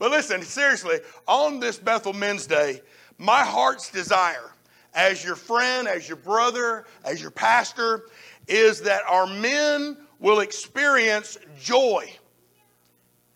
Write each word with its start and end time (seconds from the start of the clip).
But 0.00 0.12
listen, 0.12 0.40
seriously, 0.40 0.98
on 1.28 1.60
this 1.60 1.78
Bethel 1.78 2.14
Men's 2.14 2.46
Day, 2.46 2.80
my 3.18 3.44
heart's 3.44 3.90
desire 3.90 4.50
as 4.94 5.22
your 5.22 5.36
friend, 5.36 5.86
as 5.86 6.08
your 6.08 6.16
brother, 6.16 6.86
as 7.04 7.20
your 7.20 7.30
pastor, 7.30 8.06
is 8.48 8.80
that 8.80 9.02
our 9.06 9.26
men 9.26 9.98
will 10.18 10.40
experience 10.40 11.36
joy 11.60 12.10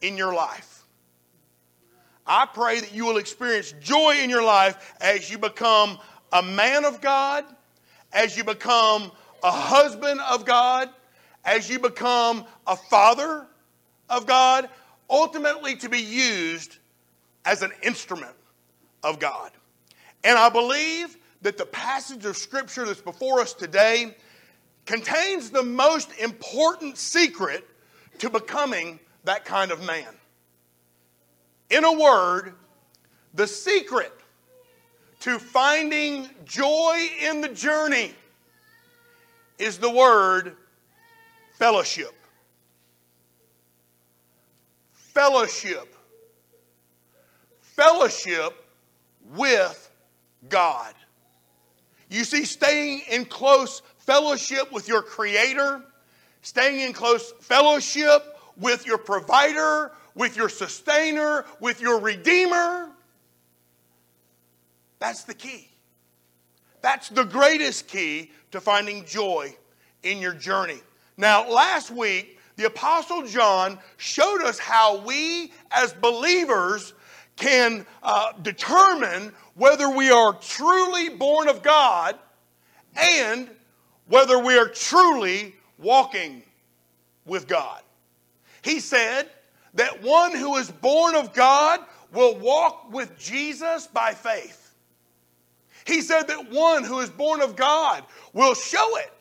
in 0.01 0.17
your 0.17 0.35
life. 0.35 0.85
I 2.27 2.47
pray 2.47 2.81
that 2.81 2.95
you 2.95 3.05
will 3.05 3.19
experience 3.19 3.75
joy 3.83 4.17
in 4.23 4.31
your 4.31 4.43
life 4.43 4.95
as 5.03 5.31
you 5.31 5.37
become 5.37 5.99
a 6.33 6.43
man 6.43 6.87
of 6.87 7.03
God, 7.03 7.45
as 8.11 8.39
you 8.39 8.43
become 8.43 9.13
a 9.43 9.51
husband 9.51 10.19
of 10.31 10.47
God, 10.47 10.89
as 11.45 11.69
you 11.69 11.79
become 11.79 12.47
a 12.67 12.75
father 12.75 13.47
of 14.09 14.27
God, 14.27 14.71
ultimately 15.09 15.77
to 15.77 15.89
be 15.89 16.01
used 16.01 16.79
as 17.45 17.63
an 17.63 17.73
instrument 17.83 18.35
of 19.03 19.19
God. 19.19 19.51
And 20.23 20.39
I 20.39 20.49
believe 20.49 21.17
that 21.43 21.59
the 21.59 21.67
passage 21.67 22.25
of 22.25 22.37
Scripture 22.37 22.87
that's 22.87 23.01
before 23.01 23.41
us 23.41 23.53
today 23.53 24.17
contains 24.87 25.51
the 25.51 25.63
most 25.63 26.11
important 26.19 26.97
secret 26.97 27.67
to 28.19 28.31
becoming 28.31 28.99
that 29.25 29.45
kind 29.45 29.71
of 29.71 29.85
man. 29.85 30.09
In 31.71 31.85
a 31.85 31.93
word, 31.93 32.55
the 33.35 33.47
secret 33.47 34.13
to 35.21 35.39
finding 35.39 36.29
joy 36.45 37.09
in 37.23 37.41
the 37.41 37.49
journey 37.49 38.13
is 39.59 39.79
the 39.79 39.91
word 39.91 40.57
fellowship. 41.59 42.15
Fellowship. 45.15 45.95
Fellowship 47.61 48.53
with 49.35 49.91
God. 50.49 50.95
You 52.11 52.25
see, 52.25 52.45
staying 52.45 53.03
in 53.11 53.25
close 53.25 53.83
fellowship 53.99 54.71
with 54.73 54.89
your 54.89 55.03
Creator, 55.03 55.83
staying 56.43 56.81
in 56.81 56.93
close 56.93 57.33
fellowship 57.41 58.39
with 58.57 58.87
your 58.87 58.99
provider, 58.99 59.93
with 60.15 60.37
your 60.37 60.49
sustainer, 60.49 61.45
with 61.61 61.81
your 61.81 62.01
Redeemer. 62.01 62.91
That's 64.99 65.25
the 65.25 65.35
key. 65.35 65.69
That's 66.83 67.09
the 67.09 67.25
greatest 67.25 67.89
key 67.89 68.31
to 68.51 68.61
finding 68.61 69.05
joy 69.05 69.57
in 70.03 70.19
your 70.19 70.35
journey. 70.35 70.81
Now, 71.17 71.49
last 71.51 71.91
week, 71.91 72.39
the 72.57 72.67
Apostle 72.67 73.27
John 73.27 73.79
showed 73.97 74.43
us 74.43 74.59
how 74.59 74.99
we 74.99 75.53
as 75.71 75.93
believers 75.93 76.95
can 77.37 77.85
uh, 78.03 78.33
determine 78.43 79.33
whether 79.55 79.89
we 79.89 80.11
are 80.11 80.35
truly 80.35 81.09
born 81.11 81.49
of 81.49 81.63
God 81.63 82.17
and 82.97 83.51
whether 84.07 84.39
we 84.39 84.57
are 84.57 84.69
truly 84.69 85.55
walking 85.79 86.43
with 87.27 87.49
God. 87.49 87.83
He 88.63 88.81
said 88.81 89.31
that 89.75 90.03
one 90.03 90.35
who 90.35 90.57
is 90.57 90.71
born 90.71 91.17
of 91.17 91.33
God 91.35 91.81
will 92.13 92.39
walk 92.39 92.93
with 92.93 93.19
Jesus 93.19 93.89
by 93.89 94.13
faith. 94.13 94.75
He 95.85 96.01
said 96.01 96.29
that 96.29 96.51
one 96.51 96.85
who 96.85 97.01
is 97.01 97.11
born 97.11 97.43
of 97.43 97.57
God 97.57 98.05
will 98.33 98.55
show 98.55 98.97
it 98.99 99.13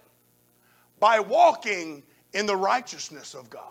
by 0.99 1.19
walking 1.19 2.03
in 2.33 2.45
the 2.45 2.55
righteousness 2.55 3.33
of 3.33 3.49
God. 3.49 3.63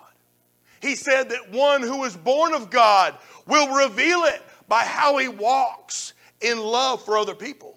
He 0.80 0.96
said 0.96 1.30
that 1.30 1.52
one 1.52 1.82
who 1.82 2.04
is 2.04 2.16
born 2.16 2.54
of 2.54 2.70
God 2.70 3.14
will 3.46 3.74
reveal 3.74 4.24
it 4.24 4.42
by 4.68 4.82
how 4.82 5.18
he 5.18 5.28
walks 5.28 6.14
in 6.40 6.58
love 6.58 7.04
for 7.04 7.16
other 7.16 7.34
people. 7.34 7.76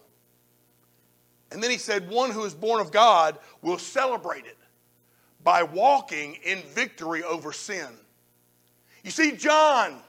And 1.52 1.62
then 1.62 1.70
he 1.70 1.78
said, 1.78 2.10
one 2.10 2.32
who 2.32 2.44
is 2.46 2.54
born 2.54 2.82
of 2.82 2.92
God 2.92 3.38
will 3.62 3.78
celebrate 3.78 4.46
it 4.46 4.58
by 5.44 5.62
walking 5.64 6.38
in 6.44 6.60
victory 6.74 7.24
over 7.24 7.54
sin. 7.54 7.88
You 9.04 9.12
see, 9.12 9.34
John, 9.34 10.00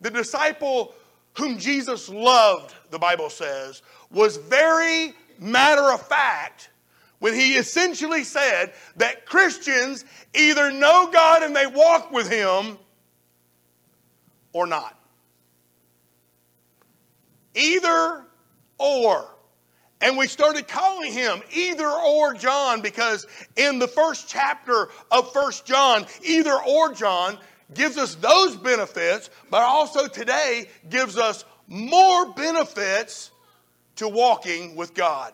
the 0.00 0.10
disciple 0.10 0.94
whom 1.36 1.58
Jesus 1.58 2.08
loved, 2.08 2.74
the 2.90 2.98
Bible 2.98 3.28
says, 3.28 3.82
was 4.12 4.36
very 4.36 5.14
matter 5.40 5.92
of 5.92 6.00
fact 6.06 6.70
when 7.18 7.34
he 7.34 7.54
essentially 7.54 8.24
said 8.24 8.72
that 8.96 9.26
Christians 9.26 10.04
either 10.34 10.70
know 10.70 11.10
God 11.12 11.42
and 11.42 11.54
they 11.54 11.66
walk 11.66 12.12
with 12.12 12.30
him 12.30 12.78
or 14.52 14.66
not. 14.66 14.98
Either 17.54 18.24
or. 18.78 19.28
And 20.00 20.18
we 20.18 20.26
started 20.26 20.68
calling 20.68 21.12
him 21.12 21.40
either 21.54 21.88
or 21.88 22.34
John 22.34 22.82
because 22.82 23.26
in 23.56 23.78
the 23.78 23.88
first 23.88 24.28
chapter 24.28 24.88
of 25.10 25.32
First 25.32 25.64
John, 25.64 26.04
either 26.22 26.54
or 26.54 26.92
John 26.92 27.38
gives 27.72 27.96
us 27.96 28.14
those 28.16 28.56
benefits, 28.56 29.30
but 29.50 29.62
also 29.62 30.06
today 30.06 30.68
gives 30.90 31.16
us 31.16 31.44
more 31.68 32.32
benefits 32.34 33.30
to 33.96 34.08
walking 34.08 34.76
with 34.76 34.94
God. 34.94 35.32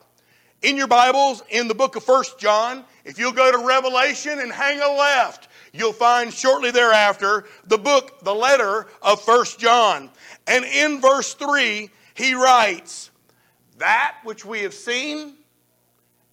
In 0.63 0.77
your 0.77 0.89
Bibles, 0.89 1.43
in 1.49 1.69
the 1.69 1.75
book 1.75 1.97
of 1.97 2.05
First 2.05 2.39
John, 2.39 2.85
if 3.07 3.19
you'll 3.19 3.33
go 3.33 3.51
to 3.51 3.67
Revelation 3.67 4.39
and 4.41 4.53
hang 4.53 4.79
a 4.81 4.93
left, 4.93 5.49
you'll 5.73 5.95
find 5.95 6.31
shortly 6.31 6.71
thereafter 6.71 7.47
the 7.65 7.79
book, 7.79 8.23
the 8.25 8.35
letter 8.35 8.87
of 9.01 9.23
First 9.23 9.59
John. 9.59 10.11
And 10.47 10.67
in 10.67 11.01
verse 11.01 11.33
3, 11.33 11.89
he 12.13 12.35
writes, 12.35 13.11
That 13.79 14.17
which 14.23 14.45
we 14.45 14.61
have 14.61 14.75
seen 14.75 15.33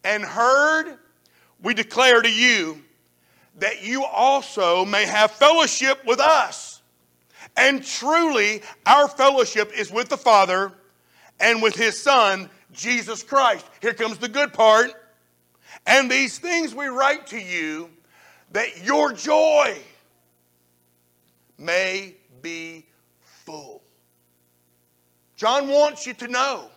and 0.03 0.25
heard, 0.25 0.97
we 1.63 1.73
declare 1.73 2.21
to 2.21 2.31
you, 2.31 2.81
that 3.59 3.85
you 3.85 4.03
also 4.03 4.83
may 4.83 5.05
have 5.05 5.31
fellowship 5.31 6.03
with 6.05 6.19
us. 6.19 6.81
And 7.55 7.81
truly, 7.81 8.61
our 8.85 9.07
fellowship 9.07 9.71
is 9.73 9.89
with 9.89 10.09
the 10.09 10.17
Father 10.17 10.73
and 11.39 11.61
with 11.61 11.75
His 11.75 12.01
Son, 12.01 12.49
Jesus 12.73 13.23
Christ. 13.23 13.65
Here 13.81 13.93
comes 13.93 14.17
the 14.17 14.29
good 14.29 14.53
part. 14.53 14.91
And 15.85 16.09
these 16.09 16.39
things 16.39 16.73
we 16.73 16.87
write 16.87 17.27
to 17.27 17.39
you 17.39 17.89
that 18.51 18.83
your 18.83 19.13
joy 19.13 19.77
may 21.57 22.15
be 22.41 22.85
full. 23.21 23.81
John 25.35 25.67
wants 25.67 26.07
you 26.07 26.13
to 26.15 26.27
know. 26.27 26.69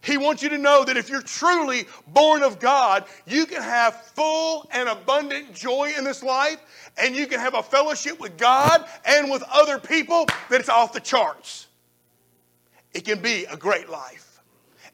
He 0.00 0.16
wants 0.16 0.42
you 0.42 0.48
to 0.50 0.58
know 0.58 0.84
that 0.84 0.96
if 0.96 1.08
you're 1.08 1.22
truly 1.22 1.86
born 2.06 2.42
of 2.42 2.60
God, 2.60 3.04
you 3.26 3.46
can 3.46 3.62
have 3.62 3.94
full 3.94 4.68
and 4.70 4.88
abundant 4.88 5.54
joy 5.54 5.92
in 5.96 6.04
this 6.04 6.22
life, 6.22 6.58
and 6.96 7.16
you 7.16 7.26
can 7.26 7.40
have 7.40 7.54
a 7.54 7.62
fellowship 7.62 8.20
with 8.20 8.36
God 8.36 8.84
and 9.04 9.30
with 9.30 9.42
other 9.50 9.78
people 9.78 10.26
that's 10.48 10.68
off 10.68 10.92
the 10.92 11.00
charts. 11.00 11.66
It 12.94 13.04
can 13.04 13.20
be 13.20 13.44
a 13.46 13.56
great 13.56 13.88
life, 13.88 14.27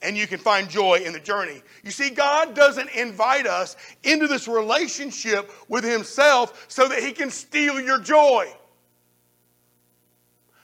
and 0.03 0.17
you 0.17 0.27
can 0.27 0.39
find 0.39 0.69
joy 0.69 1.01
in 1.05 1.13
the 1.13 1.21
journey. 1.21 1.63
You 1.83 1.91
see, 1.91 2.11
God 2.11 2.55
doesn't 2.55 2.91
invite 2.91 3.47
us 3.47 3.77
into 4.03 4.27
this 4.27 4.49
relationship 4.49 5.51
with 5.69 5.85
Himself 5.85 6.67
so 6.69 6.89
that 6.89 7.03
He 7.03 7.13
can 7.13 7.31
steal 7.31 7.81
your 7.81 8.01
joy. 8.01 8.53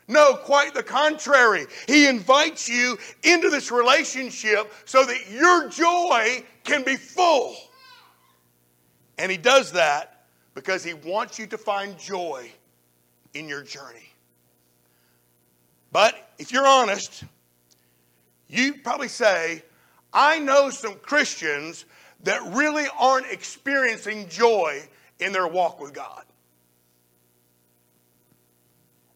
No, 0.09 0.35
quite 0.35 0.75
the 0.75 0.83
contrary. 0.83 1.67
He 1.87 2.09
invites 2.09 2.69
you 2.69 2.99
into 3.23 3.49
this 3.49 3.71
relationship 3.71 4.73
so 4.85 5.05
that 5.05 5.31
your 5.31 5.69
joy 5.69 6.45
can 6.65 6.83
be 6.83 6.97
full. 6.97 7.55
And 9.19 9.31
He 9.31 9.39
does 9.39 9.73
that 9.73 10.25
because 10.55 10.83
He 10.83 10.95
wants 10.95 11.39
you 11.39 11.47
to 11.47 11.59
find 11.59 11.97
joy 11.97 12.51
in 13.35 13.49
your 13.49 13.63
journey. 13.63 14.13
But 15.93 16.33
if 16.39 16.53
you're 16.53 16.67
honest, 16.67 17.25
you 18.51 18.75
probably 18.75 19.09
say, 19.09 19.63
I 20.13 20.39
know 20.41 20.71
some 20.71 20.95
Christians 20.97 21.85
that 22.25 22.43
really 22.55 22.87
aren't 22.99 23.27
experiencing 23.31 24.29
joy 24.29 24.83
in 25.19 25.33
their 25.33 25.47
walk 25.47 25.81
with 25.81 25.95
God. 25.95 26.25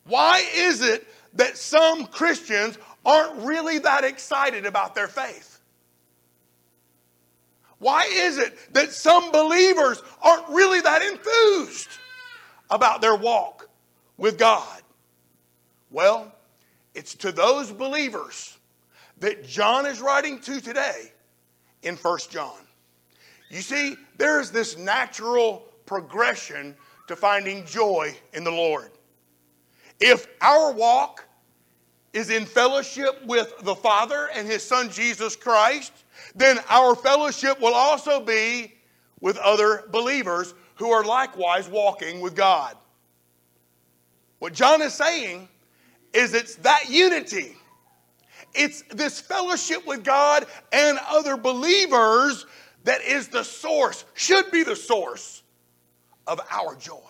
Why 0.04 0.44
is 0.54 0.82
it 0.82 1.06
that 1.34 1.56
some 1.56 2.06
Christians 2.06 2.78
aren't 3.04 3.44
really 3.44 3.78
that 3.80 4.04
excited 4.04 4.66
about 4.66 4.94
their 4.94 5.08
faith? 5.08 5.60
Why 7.78 8.08
is 8.10 8.38
it 8.38 8.56
that 8.72 8.92
some 8.92 9.32
believers 9.32 10.02
aren't 10.22 10.48
really 10.48 10.80
that 10.80 11.02
enthused 11.02 11.88
about 12.70 13.00
their 13.00 13.16
walk 13.16 13.68
with 14.16 14.38
God? 14.38 14.80
Well, 15.90 16.32
it's 16.94 17.14
to 17.16 17.32
those 17.32 17.72
believers 17.72 18.53
that 19.18 19.46
John 19.46 19.86
is 19.86 20.00
writing 20.00 20.40
to 20.40 20.60
today 20.60 21.12
in 21.82 21.96
1 21.96 22.18
John. 22.30 22.58
You 23.50 23.60
see, 23.60 23.96
there 24.16 24.40
is 24.40 24.50
this 24.50 24.76
natural 24.76 25.66
progression 25.86 26.74
to 27.06 27.16
finding 27.16 27.64
joy 27.66 28.16
in 28.32 28.44
the 28.44 28.50
Lord. 28.50 28.90
If 30.00 30.26
our 30.40 30.72
walk 30.72 31.24
is 32.12 32.30
in 32.30 32.46
fellowship 32.46 33.24
with 33.26 33.52
the 33.62 33.74
Father 33.74 34.30
and 34.34 34.46
His 34.46 34.62
Son 34.62 34.90
Jesus 34.90 35.36
Christ, 35.36 35.92
then 36.34 36.58
our 36.68 36.94
fellowship 36.94 37.60
will 37.60 37.74
also 37.74 38.20
be 38.20 38.74
with 39.20 39.36
other 39.38 39.84
believers 39.90 40.54
who 40.76 40.90
are 40.90 41.04
likewise 41.04 41.68
walking 41.68 42.20
with 42.20 42.34
God. 42.34 42.76
What 44.38 44.52
John 44.52 44.82
is 44.82 44.94
saying 44.94 45.48
is 46.12 46.34
it's 46.34 46.56
that 46.56 46.88
unity. 46.88 47.56
It's 48.54 48.82
this 48.90 49.20
fellowship 49.20 49.86
with 49.86 50.04
God 50.04 50.46
and 50.72 50.98
other 51.08 51.36
believers 51.36 52.46
that 52.84 53.02
is 53.02 53.28
the 53.28 53.42
source, 53.42 54.04
should 54.14 54.50
be 54.50 54.62
the 54.62 54.76
source 54.76 55.42
of 56.26 56.40
our 56.50 56.74
joy. 56.76 57.00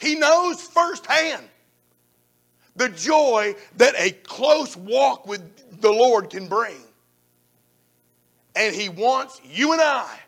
He 0.00 0.14
knows 0.14 0.60
firsthand 0.62 1.44
the 2.76 2.88
joy 2.88 3.54
that 3.76 3.94
a 3.98 4.10
close 4.10 4.76
walk 4.76 5.26
with 5.26 5.80
the 5.80 5.90
Lord 5.90 6.30
can 6.30 6.48
bring. 6.48 6.76
And 8.56 8.74
He 8.74 8.88
wants 8.88 9.40
you 9.44 9.72
and 9.72 9.80
I 9.80 10.18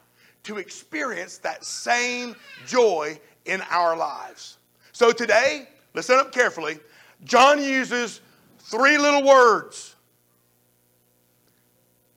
to 0.45 0.59
experience 0.59 1.39
that 1.39 1.65
same 1.65 2.37
joy 2.67 3.19
in 3.45 3.63
our 3.71 3.97
lives. 3.97 4.59
So 4.93 5.11
today, 5.11 5.69
listen 5.95 6.19
up 6.19 6.33
carefully. 6.33 6.79
John 7.25 7.63
uses 7.63 8.21
three 8.65 8.99
little 8.99 9.25
words. 9.25 9.95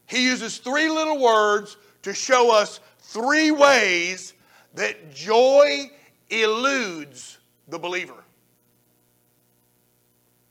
He 0.07 0.23
uses 0.25 0.57
three 0.57 0.89
little 0.89 1.19
words 1.19 1.77
to 2.03 2.13
show 2.13 2.53
us 2.53 2.79
three 2.99 3.51
ways 3.51 4.33
that 4.75 5.13
joy 5.13 5.91
eludes 6.29 7.37
the 7.67 7.77
believer. 7.77 8.23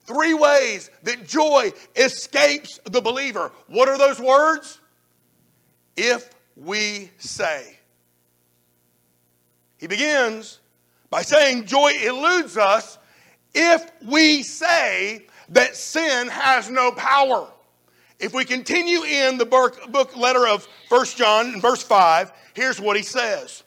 Three 0.04 0.34
ways 0.34 0.90
that 1.02 1.26
joy 1.26 1.72
escapes 1.96 2.78
the 2.84 3.00
believer. 3.00 3.50
What 3.66 3.88
are 3.88 3.98
those 3.98 4.20
words? 4.20 4.81
If 5.96 6.31
we 6.54 7.10
say. 7.19 7.78
He 9.78 9.87
begins 9.87 10.60
by 11.10 11.22
saying 11.22 11.66
joy 11.66 11.93
eludes 12.04 12.56
us 12.56 12.98
if 13.54 13.90
we 14.06 14.43
say 14.43 15.26
that 15.50 15.76
sin 15.76 16.28
has 16.28 16.70
no 16.70 16.93
power. 16.93 17.48
If 18.19 18.32
we 18.34 18.44
continue 18.44 19.02
in 19.02 19.38
the 19.38 19.46
book 19.46 20.16
letter 20.16 20.46
of 20.48 20.66
First 20.88 21.16
John 21.16 21.54
in 21.54 21.60
verse 21.60 21.82
5, 21.82 22.32
here's 22.54 22.81
what 22.81 22.96
he 22.96 23.02
says. 23.02 23.62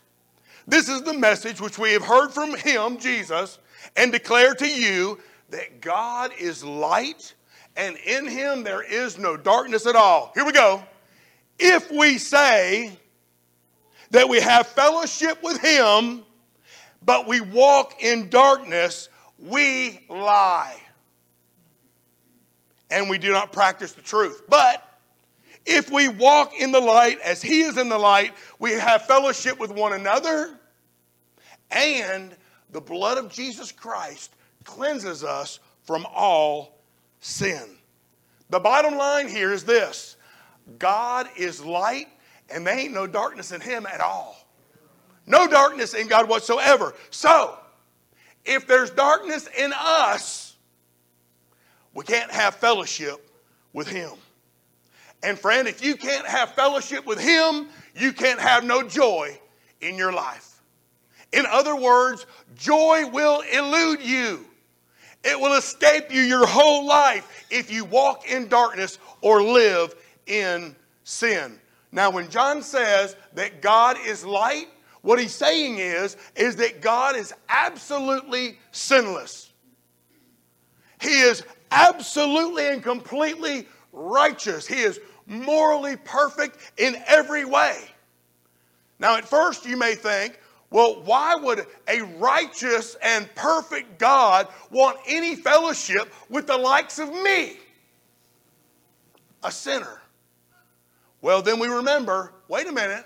This 0.68 0.90
is 0.90 1.04
the 1.04 1.14
message 1.14 1.62
which 1.62 1.78
we 1.78 1.94
have 1.94 2.04
heard 2.04 2.32
from 2.32 2.56
him, 2.56 2.98
Jesus, 2.98 3.60
and 3.96 4.12
declare 4.12 4.54
to 4.56 4.68
you 4.68 5.20
that 5.50 5.82
God 5.82 6.32
is 6.40 6.64
light 6.64 7.34
and 7.76 7.96
in 7.98 8.28
him 8.28 8.64
there 8.64 8.82
is 8.82 9.18
no 9.18 9.38
darkness 9.38 9.86
at 9.86 9.96
all. 9.96 10.32
Here 10.36 10.46
we 10.46 10.52
go. 10.52 10.84
If 11.58 11.92
we 11.92 12.18
say 12.18 12.92
that 14.12 14.28
we 14.28 14.40
have 14.42 14.68
fellowship 14.68 15.42
with 15.44 15.62
him, 15.62 16.24
but 17.04 17.28
we 17.28 17.42
walk 17.42 18.02
in 18.04 18.30
darkness, 18.30 19.10
we 19.38 20.06
lie. 20.10 20.76
And 22.92 23.10
we 23.10 23.18
do 23.18 23.32
not 23.32 23.52
practice 23.52 23.94
the 23.94 24.02
truth. 24.02 24.44
But 24.50 24.86
if 25.66 25.92
we 25.92 26.08
walk 26.08 26.54
in 26.60 26.72
the 26.72 26.80
light 26.80 27.20
as 27.20 27.42
he 27.42 27.62
is 27.62 27.78
in 27.78 27.90
the 27.90 27.98
light, 27.98 28.34
we 28.58 28.72
have 28.72 29.06
fellowship 29.06 29.60
with 29.60 29.72
one 29.72 29.94
another, 29.94 30.58
and 31.70 32.36
the 32.72 32.82
blood 32.82 33.18
of 33.18 33.32
Jesus 33.32 33.72
Christ 33.72 34.34
cleanses 34.64 35.24
us 35.24 35.60
from 35.84 36.06
all 36.14 36.80
sin. 37.20 37.64
The 38.50 38.60
bottom 38.60 38.98
line 38.98 39.28
here 39.28 39.54
is 39.54 39.64
this 39.64 40.18
God 40.78 41.28
is 41.38 41.64
light, 41.64 42.08
and 42.50 42.66
there 42.66 42.78
ain't 42.78 42.94
no 42.94 43.08
darkness 43.08 43.52
in 43.52 43.62
him 43.62 43.86
at 43.86 44.02
all. 44.02 44.38
No 45.28 45.48
darkness 45.48 45.94
in 45.94 46.08
God 46.08 46.28
whatsoever. 46.28 46.96
So, 47.12 47.58
if 48.46 48.66
there's 48.66 48.90
darkness 48.90 49.48
in 49.58 49.72
us, 49.76 50.49
we 51.94 52.04
can't 52.04 52.32
have 52.32 52.56
fellowship 52.56 53.30
with 53.74 53.88
him. 53.88 54.12
And 55.24 55.38
friend, 55.38 55.68
if 55.68 55.84
you 55.84 55.96
can't 55.96 56.26
have 56.26 56.54
fellowship 56.54 57.06
with 57.06 57.20
him, 57.20 57.68
you 57.96 58.14
can't 58.14 58.40
have 58.40 58.64
no 58.64 58.84
joy 58.84 59.38
in 59.82 59.98
your 59.98 60.14
life. 60.14 60.62
In 61.34 61.46
other 61.46 61.76
words, 61.76 62.26
joy 62.56 63.08
will 63.10 63.42
elude 63.54 64.02
you. 64.02 64.46
It 65.24 65.40
will 65.40 65.58
escape 65.58 66.12
you 66.12 66.22
your 66.22 66.46
whole 66.46 66.88
life 66.88 67.46
if 67.52 67.72
you 67.72 67.84
walk 67.86 68.30
in 68.30 68.48
darkness 68.48 68.98
or 69.22 69.44
live 69.44 69.94
in 70.26 70.76
sin. 71.04 71.60
Now, 71.92 72.10
when 72.10 72.30
John 72.30 72.62
says 72.62 73.16
that 73.34 73.62
God 73.62 73.98
is 74.06 74.24
light, 74.24 74.68
what 75.02 75.20
he's 75.20 75.34
saying 75.34 75.80
is, 75.80 76.16
is 76.36 76.56
that 76.58 76.82
God 76.82 77.16
is 77.16 77.34
absolutely 77.50 78.60
sinless. 78.72 79.52
He 81.02 81.20
is 81.22 81.44
absolutely 81.72 82.68
and 82.68 82.84
completely 82.84 83.68
righteous. 83.92 84.68
He 84.68 84.80
is 84.80 85.00
morally 85.26 85.96
perfect 85.98 86.58
in 86.78 87.02
every 87.08 87.46
way. 87.46 87.78
Now, 89.00 89.16
at 89.16 89.26
first, 89.26 89.66
you 89.66 89.78
may 89.78 89.96
think, 89.96 90.40
well, 90.72 91.02
why 91.04 91.36
would 91.36 91.66
a 91.88 92.02
righteous 92.18 92.96
and 93.02 93.34
perfect 93.36 93.98
God 93.98 94.48
want 94.70 94.98
any 95.08 95.36
fellowship 95.36 96.14
with 96.30 96.48
the 96.48 96.58
likes 96.58 97.00
of 97.00 97.12
me, 97.12 97.58
a 99.44 99.52
sinner? 99.52 100.02
Well, 101.22 101.42
then 101.42 101.60
we 101.60 101.68
remember 101.68 102.34
wait 102.48 102.68
a 102.68 102.72
minute, 102.72 103.06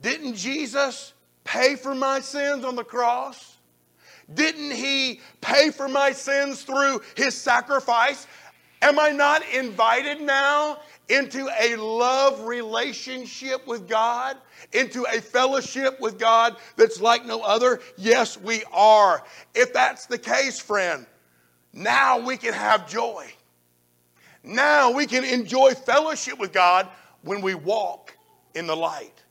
didn't 0.00 0.34
Jesus 0.34 1.14
pay 1.44 1.74
for 1.76 1.94
my 1.94 2.20
sins 2.20 2.64
on 2.64 2.76
the 2.76 2.84
cross? 2.84 3.51
Didn't 4.34 4.70
he 4.70 5.20
pay 5.40 5.70
for 5.70 5.88
my 5.88 6.12
sins 6.12 6.62
through 6.62 7.02
his 7.16 7.34
sacrifice? 7.34 8.26
Am 8.80 8.98
I 8.98 9.10
not 9.10 9.42
invited 9.52 10.20
now 10.20 10.80
into 11.08 11.48
a 11.60 11.76
love 11.76 12.44
relationship 12.44 13.66
with 13.66 13.88
God? 13.88 14.36
Into 14.72 15.04
a 15.04 15.20
fellowship 15.20 16.00
with 16.00 16.18
God 16.18 16.56
that's 16.76 17.00
like 17.00 17.24
no 17.24 17.42
other? 17.42 17.80
Yes, 17.96 18.38
we 18.38 18.64
are. 18.72 19.22
If 19.54 19.72
that's 19.72 20.06
the 20.06 20.18
case, 20.18 20.58
friend, 20.58 21.06
now 21.72 22.18
we 22.18 22.36
can 22.36 22.54
have 22.54 22.88
joy. 22.88 23.32
Now 24.42 24.90
we 24.90 25.06
can 25.06 25.24
enjoy 25.24 25.74
fellowship 25.74 26.38
with 26.38 26.52
God 26.52 26.88
when 27.22 27.40
we 27.40 27.54
walk 27.54 28.16
in 28.54 28.66
the 28.66 28.76
light. 28.76 29.22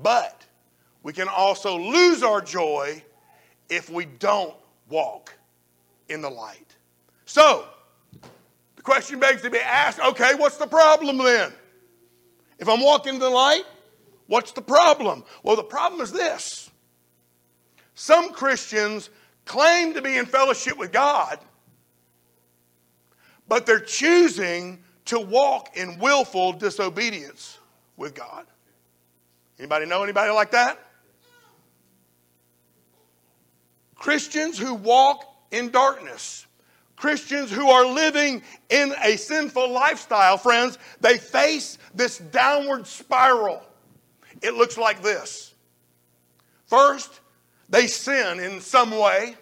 But 0.00 0.46
we 1.02 1.12
can 1.12 1.28
also 1.28 1.76
lose 1.76 2.22
our 2.22 2.40
joy 2.40 3.02
if 3.72 3.88
we 3.88 4.04
don't 4.04 4.54
walk 4.90 5.34
in 6.08 6.20
the 6.20 6.28
light. 6.28 6.76
So, 7.24 7.66
the 8.76 8.82
question 8.82 9.18
begs 9.18 9.40
to 9.42 9.50
be 9.50 9.58
asked 9.58 9.98
okay, 10.00 10.34
what's 10.36 10.58
the 10.58 10.66
problem 10.66 11.18
then? 11.18 11.52
If 12.58 12.68
I'm 12.68 12.82
walking 12.82 13.14
in 13.14 13.20
the 13.20 13.30
light, 13.30 13.64
what's 14.26 14.52
the 14.52 14.60
problem? 14.60 15.24
Well, 15.42 15.56
the 15.56 15.64
problem 15.64 16.02
is 16.02 16.12
this 16.12 16.70
some 17.94 18.32
Christians 18.32 19.08
claim 19.46 19.94
to 19.94 20.02
be 20.02 20.18
in 20.18 20.26
fellowship 20.26 20.76
with 20.76 20.92
God, 20.92 21.38
but 23.48 23.64
they're 23.64 23.80
choosing 23.80 24.84
to 25.06 25.18
walk 25.18 25.76
in 25.76 25.98
willful 25.98 26.52
disobedience 26.52 27.58
with 27.96 28.14
God. 28.14 28.46
Anybody 29.58 29.86
know 29.86 30.02
anybody 30.02 30.30
like 30.30 30.50
that? 30.50 30.78
Christians 34.02 34.58
who 34.58 34.74
walk 34.74 35.32
in 35.52 35.70
darkness, 35.70 36.48
Christians 36.96 37.52
who 37.52 37.70
are 37.70 37.86
living 37.86 38.42
in 38.68 38.92
a 39.00 39.16
sinful 39.16 39.70
lifestyle, 39.70 40.36
friends, 40.38 40.76
they 41.00 41.18
face 41.18 41.78
this 41.94 42.18
downward 42.18 42.88
spiral. 42.88 43.62
It 44.42 44.54
looks 44.54 44.76
like 44.76 45.04
this. 45.04 45.54
First, 46.66 47.20
they 47.68 47.86
sin 47.86 48.40
in 48.40 48.60
some 48.60 48.90
way, 48.90 49.36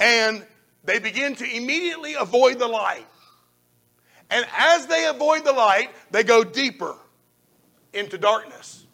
and 0.00 0.44
they 0.82 0.98
begin 0.98 1.36
to 1.36 1.44
immediately 1.44 2.14
avoid 2.14 2.58
the 2.58 2.66
light. 2.66 3.06
And 4.30 4.44
as 4.58 4.88
they 4.88 5.06
avoid 5.06 5.44
the 5.44 5.52
light, 5.52 5.90
they 6.10 6.24
go 6.24 6.42
deeper 6.42 6.96
into 7.92 8.18
darkness. 8.18 8.84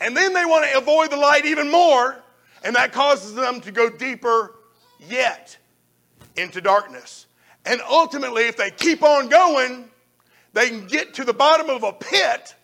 And 0.00 0.16
then 0.16 0.32
they 0.32 0.44
want 0.44 0.68
to 0.68 0.76
avoid 0.76 1.12
the 1.12 1.18
light 1.18 1.46
even 1.46 1.70
more, 1.70 2.23
and 2.64 2.74
that 2.74 2.92
causes 2.92 3.34
them 3.34 3.60
to 3.60 3.70
go 3.70 3.90
deeper 3.90 4.56
yet 4.98 5.56
into 6.36 6.60
darkness. 6.60 7.26
And 7.66 7.80
ultimately, 7.88 8.44
if 8.44 8.56
they 8.56 8.70
keep 8.70 9.02
on 9.02 9.28
going, 9.28 9.90
they 10.54 10.68
can 10.68 10.86
get 10.86 11.14
to 11.14 11.24
the 11.24 11.32
bottom 11.32 11.68
of 11.68 11.82
a 11.82 11.92
pit 11.92 12.54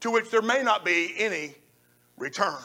to 0.00 0.10
which 0.10 0.30
there 0.30 0.42
may 0.42 0.62
not 0.62 0.84
be 0.84 1.14
any 1.18 1.54
return. 2.16 2.62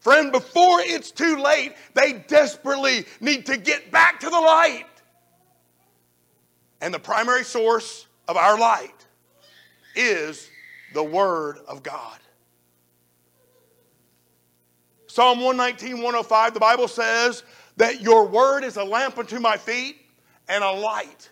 Friend, 0.00 0.32
before 0.32 0.80
it's 0.80 1.10
too 1.10 1.36
late, 1.36 1.74
they 1.94 2.24
desperately 2.28 3.04
need 3.20 3.46
to 3.46 3.56
get 3.56 3.90
back 3.90 4.20
to 4.20 4.30
the 4.30 4.40
light. 4.40 4.86
And 6.80 6.94
the 6.94 6.98
primary 6.98 7.44
source 7.44 8.06
of 8.26 8.36
our 8.36 8.58
light 8.58 9.06
is 9.94 10.48
the 10.94 11.02
Word 11.02 11.58
of 11.66 11.82
God. 11.82 12.18
Psalm 15.18 15.40
119, 15.40 15.96
105, 15.96 16.54
the 16.54 16.60
Bible 16.60 16.86
says 16.86 17.42
that 17.76 18.00
your 18.00 18.28
word 18.28 18.62
is 18.62 18.76
a 18.76 18.84
lamp 18.84 19.18
unto 19.18 19.40
my 19.40 19.56
feet 19.56 19.96
and 20.48 20.62
a 20.62 20.70
light 20.70 21.28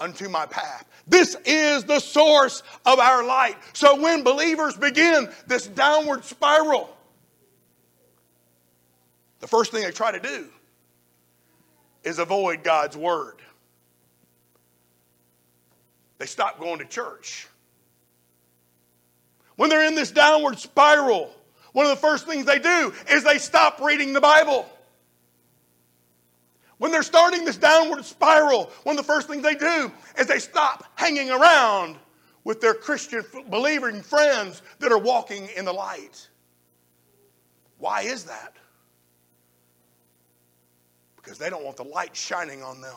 unto 0.00 0.30
my 0.30 0.46
path. 0.46 0.88
This 1.06 1.36
is 1.44 1.84
the 1.84 2.00
source 2.00 2.62
of 2.86 2.98
our 2.98 3.22
light. 3.22 3.56
So 3.74 4.00
when 4.00 4.22
believers 4.24 4.78
begin 4.78 5.28
this 5.46 5.66
downward 5.66 6.24
spiral, 6.24 6.96
the 9.40 9.46
first 9.46 9.72
thing 9.72 9.82
they 9.82 9.90
try 9.90 10.12
to 10.12 10.18
do 10.18 10.48
is 12.04 12.18
avoid 12.18 12.64
God's 12.64 12.96
word. 12.96 13.42
They 16.16 16.24
stop 16.24 16.58
going 16.58 16.78
to 16.78 16.86
church. 16.86 17.46
When 19.56 19.68
they're 19.68 19.86
in 19.86 19.96
this 19.96 20.10
downward 20.10 20.58
spiral, 20.58 21.30
one 21.72 21.86
of 21.86 21.90
the 21.90 21.96
first 21.96 22.26
things 22.26 22.44
they 22.44 22.58
do 22.58 22.92
is 23.10 23.24
they 23.24 23.38
stop 23.38 23.80
reading 23.80 24.12
the 24.12 24.20
Bible. 24.20 24.68
When 26.78 26.90
they're 26.90 27.02
starting 27.02 27.44
this 27.44 27.56
downward 27.56 28.04
spiral, 28.04 28.70
one 28.82 28.98
of 28.98 29.06
the 29.06 29.12
first 29.12 29.28
things 29.28 29.42
they 29.42 29.54
do 29.54 29.92
is 30.18 30.26
they 30.26 30.38
stop 30.38 30.84
hanging 30.96 31.30
around 31.30 31.96
with 32.44 32.60
their 32.60 32.74
Christian 32.74 33.24
believing 33.50 34.02
friends 34.02 34.62
that 34.80 34.90
are 34.90 34.98
walking 34.98 35.48
in 35.56 35.64
the 35.64 35.72
light. 35.72 36.28
Why 37.78 38.02
is 38.02 38.24
that? 38.24 38.56
Because 41.16 41.38
they 41.38 41.50
don't 41.50 41.64
want 41.64 41.76
the 41.76 41.84
light 41.84 42.16
shining 42.16 42.62
on 42.62 42.80
them. 42.80 42.96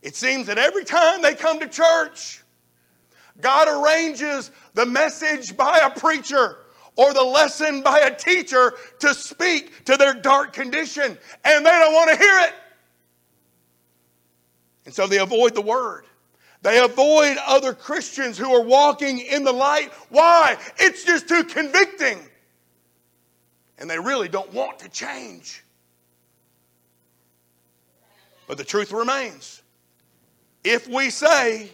It 0.00 0.16
seems 0.16 0.46
that 0.46 0.56
every 0.56 0.84
time 0.84 1.20
they 1.20 1.34
come 1.34 1.60
to 1.60 1.68
church, 1.68 2.42
God 3.40 3.68
arranges 3.68 4.50
the 4.74 4.86
message 4.86 5.56
by 5.56 5.78
a 5.78 5.90
preacher 5.90 6.58
or 6.96 7.12
the 7.12 7.22
lesson 7.22 7.82
by 7.82 8.00
a 8.00 8.14
teacher 8.14 8.72
to 9.00 9.14
speak 9.14 9.84
to 9.84 9.96
their 9.96 10.14
dark 10.14 10.52
condition, 10.52 11.18
and 11.44 11.66
they 11.66 11.70
don't 11.70 11.92
want 11.92 12.10
to 12.10 12.16
hear 12.16 12.38
it. 12.40 12.54
And 14.86 14.94
so 14.94 15.06
they 15.06 15.18
avoid 15.18 15.54
the 15.54 15.60
word. 15.60 16.04
They 16.62 16.78
avoid 16.82 17.36
other 17.46 17.74
Christians 17.74 18.38
who 18.38 18.52
are 18.54 18.62
walking 18.62 19.18
in 19.18 19.44
the 19.44 19.52
light. 19.52 19.92
Why? 20.08 20.56
It's 20.78 21.04
just 21.04 21.28
too 21.28 21.44
convicting. 21.44 22.18
And 23.78 23.90
they 23.90 23.98
really 23.98 24.28
don't 24.28 24.52
want 24.54 24.78
to 24.80 24.88
change. 24.88 25.62
But 28.46 28.58
the 28.58 28.64
truth 28.64 28.90
remains. 28.92 29.62
If 30.64 30.88
we 30.88 31.10
say 31.10 31.70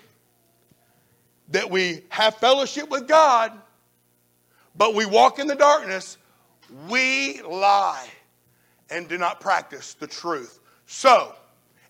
that 1.53 1.71
we 1.71 2.03
have 2.09 2.37
fellowship 2.37 2.91
with 2.91 3.07
God, 3.07 3.53
but 4.77 4.95
we 4.95 5.07
walk 5.07 5.39
in 5.39 5.47
the 5.47 5.55
darkness, 5.55 6.19
we 6.89 7.41
lie 7.43 8.09
and 8.91 9.09
do 9.09 9.19
not 9.19 9.41
practice 9.41 9.95
the 9.95 10.07
truth. 10.07 10.59
So, 10.87 11.35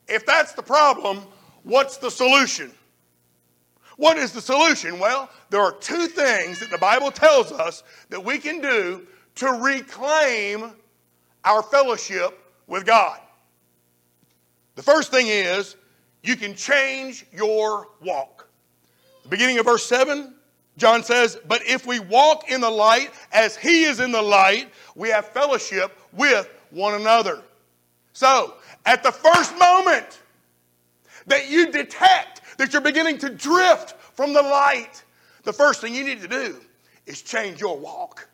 if 0.08 0.26
that's 0.26 0.52
the 0.52 0.62
problem, 0.62 1.22
what's 1.62 1.96
the 1.96 2.10
solution? 2.10 2.72
What 3.96 4.18
is 4.18 4.32
the 4.32 4.40
solution? 4.40 4.98
Well, 4.98 5.30
there 5.50 5.60
are 5.60 5.72
two 5.72 6.06
things 6.06 6.58
that 6.60 6.70
the 6.70 6.78
Bible 6.78 7.10
tells 7.10 7.52
us 7.52 7.84
that 8.10 8.24
we 8.24 8.38
can 8.38 8.60
do 8.60 9.06
to 9.36 9.46
reclaim 9.46 10.72
our 11.44 11.62
fellowship 11.62 12.38
with 12.66 12.84
God. 12.84 13.18
The 14.74 14.82
first 14.82 15.10
thing 15.10 15.28
is 15.28 15.76
you 16.22 16.36
can 16.36 16.54
change 16.54 17.26
your 17.32 17.88
walk. 18.02 18.41
The 19.22 19.28
beginning 19.28 19.58
of 19.58 19.66
verse 19.66 19.84
7, 19.86 20.34
John 20.76 21.02
says, 21.02 21.38
But 21.46 21.62
if 21.64 21.86
we 21.86 22.00
walk 22.00 22.50
in 22.50 22.60
the 22.60 22.70
light 22.70 23.10
as 23.32 23.56
he 23.56 23.84
is 23.84 24.00
in 24.00 24.12
the 24.12 24.22
light, 24.22 24.70
we 24.94 25.08
have 25.10 25.26
fellowship 25.28 25.96
with 26.12 26.48
one 26.70 26.94
another. 26.94 27.42
So, 28.12 28.54
at 28.84 29.02
the 29.02 29.12
first 29.12 29.56
moment 29.58 30.20
that 31.26 31.50
you 31.50 31.70
detect 31.70 32.42
that 32.58 32.72
you're 32.72 32.82
beginning 32.82 33.18
to 33.18 33.30
drift 33.30 33.92
from 34.14 34.32
the 34.32 34.42
light, 34.42 35.02
the 35.44 35.52
first 35.52 35.80
thing 35.80 35.94
you 35.94 36.04
need 36.04 36.20
to 36.20 36.28
do 36.28 36.60
is 37.06 37.22
change 37.22 37.60
your 37.60 37.78
walk. 37.78 38.28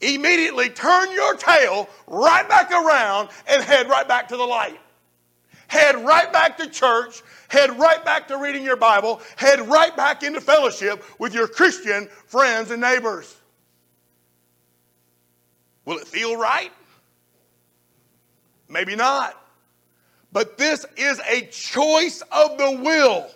Immediately 0.00 0.70
turn 0.70 1.10
your 1.12 1.34
tail 1.36 1.88
right 2.06 2.46
back 2.48 2.70
around 2.70 3.30
and 3.48 3.62
head 3.62 3.88
right 3.88 4.06
back 4.06 4.28
to 4.28 4.36
the 4.36 4.44
light. 4.44 4.78
Head 5.68 5.96
right 6.04 6.32
back 6.32 6.58
to 6.58 6.68
church, 6.68 7.22
head 7.48 7.78
right 7.78 8.04
back 8.04 8.28
to 8.28 8.38
reading 8.38 8.64
your 8.64 8.76
Bible, 8.76 9.20
head 9.36 9.60
right 9.68 9.96
back 9.96 10.22
into 10.22 10.40
fellowship 10.40 11.02
with 11.18 11.34
your 11.34 11.48
Christian 11.48 12.08
friends 12.26 12.70
and 12.70 12.80
neighbors. 12.80 13.36
Will 15.84 15.98
it 15.98 16.06
feel 16.06 16.36
right? 16.36 16.72
Maybe 18.68 18.96
not. 18.96 19.40
But 20.32 20.58
this 20.58 20.84
is 20.96 21.20
a 21.30 21.42
choice 21.46 22.22
of 22.30 22.58
the 22.58 22.78
will, 22.82 23.26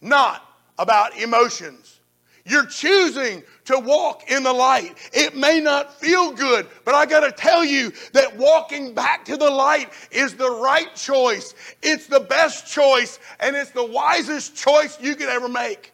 not 0.00 0.48
about 0.78 1.16
emotions. 1.18 2.00
You're 2.44 2.66
choosing 2.66 3.42
to 3.64 3.78
walk 3.78 4.30
in 4.30 4.42
the 4.42 4.52
light. 4.52 4.96
It 5.12 5.36
may 5.36 5.60
not 5.60 5.98
feel 6.00 6.32
good, 6.32 6.66
but 6.84 6.94
I 6.94 7.06
got 7.06 7.20
to 7.20 7.32
tell 7.32 7.64
you 7.64 7.92
that 8.12 8.36
walking 8.36 8.94
back 8.94 9.24
to 9.26 9.36
the 9.36 9.50
light 9.50 9.92
is 10.10 10.34
the 10.34 10.50
right 10.50 10.94
choice. 10.94 11.54
It's 11.82 12.06
the 12.06 12.20
best 12.20 12.72
choice, 12.72 13.18
and 13.40 13.54
it's 13.54 13.70
the 13.70 13.84
wisest 13.84 14.56
choice 14.56 15.00
you 15.00 15.14
could 15.14 15.28
ever 15.28 15.48
make. 15.48 15.92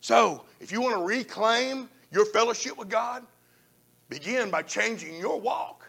So, 0.00 0.44
if 0.60 0.72
you 0.72 0.80
want 0.80 0.96
to 0.96 1.04
reclaim 1.04 1.88
your 2.10 2.24
fellowship 2.26 2.78
with 2.78 2.88
God, 2.88 3.24
begin 4.08 4.50
by 4.50 4.62
changing 4.62 5.16
your 5.18 5.38
walk. 5.38 5.86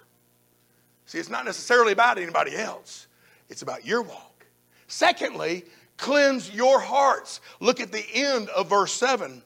See, 1.05 1.17
it's 1.17 1.29
not 1.29 1.45
necessarily 1.45 1.93
about 1.93 2.17
anybody 2.17 2.55
else, 2.55 3.07
it's 3.49 3.61
about 3.61 3.85
your 3.85 4.01
walk. 4.01 4.45
Secondly, 4.87 5.65
cleanse 5.95 6.53
your 6.53 6.79
hearts. 6.79 7.39
Look 7.61 7.79
at 7.79 7.93
the 7.93 8.05
end 8.13 8.49
of 8.49 8.69
verse 8.69 8.91
7. 8.91 9.41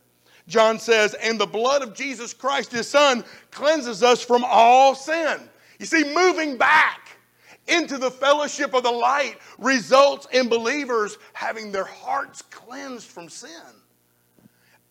John 0.47 0.79
says, 0.79 1.15
and 1.15 1.39
the 1.39 1.45
blood 1.45 1.81
of 1.81 1.95
Jesus 1.95 2.33
Christ, 2.33 2.71
his 2.71 2.87
son, 2.87 3.23
cleanses 3.51 4.03
us 4.03 4.21
from 4.21 4.43
all 4.45 4.93
sin. 4.93 5.39
You 5.79 5.85
see, 5.85 6.03
moving 6.13 6.57
back 6.57 7.17
into 7.67 7.97
the 7.97 8.11
fellowship 8.11 8.73
of 8.73 8.83
the 8.83 8.91
light 8.91 9.37
results 9.57 10.27
in 10.31 10.47
believers 10.47 11.17
having 11.33 11.71
their 11.71 11.85
hearts 11.85 12.41
cleansed 12.43 13.07
from 13.07 13.27
sin. 13.27 13.49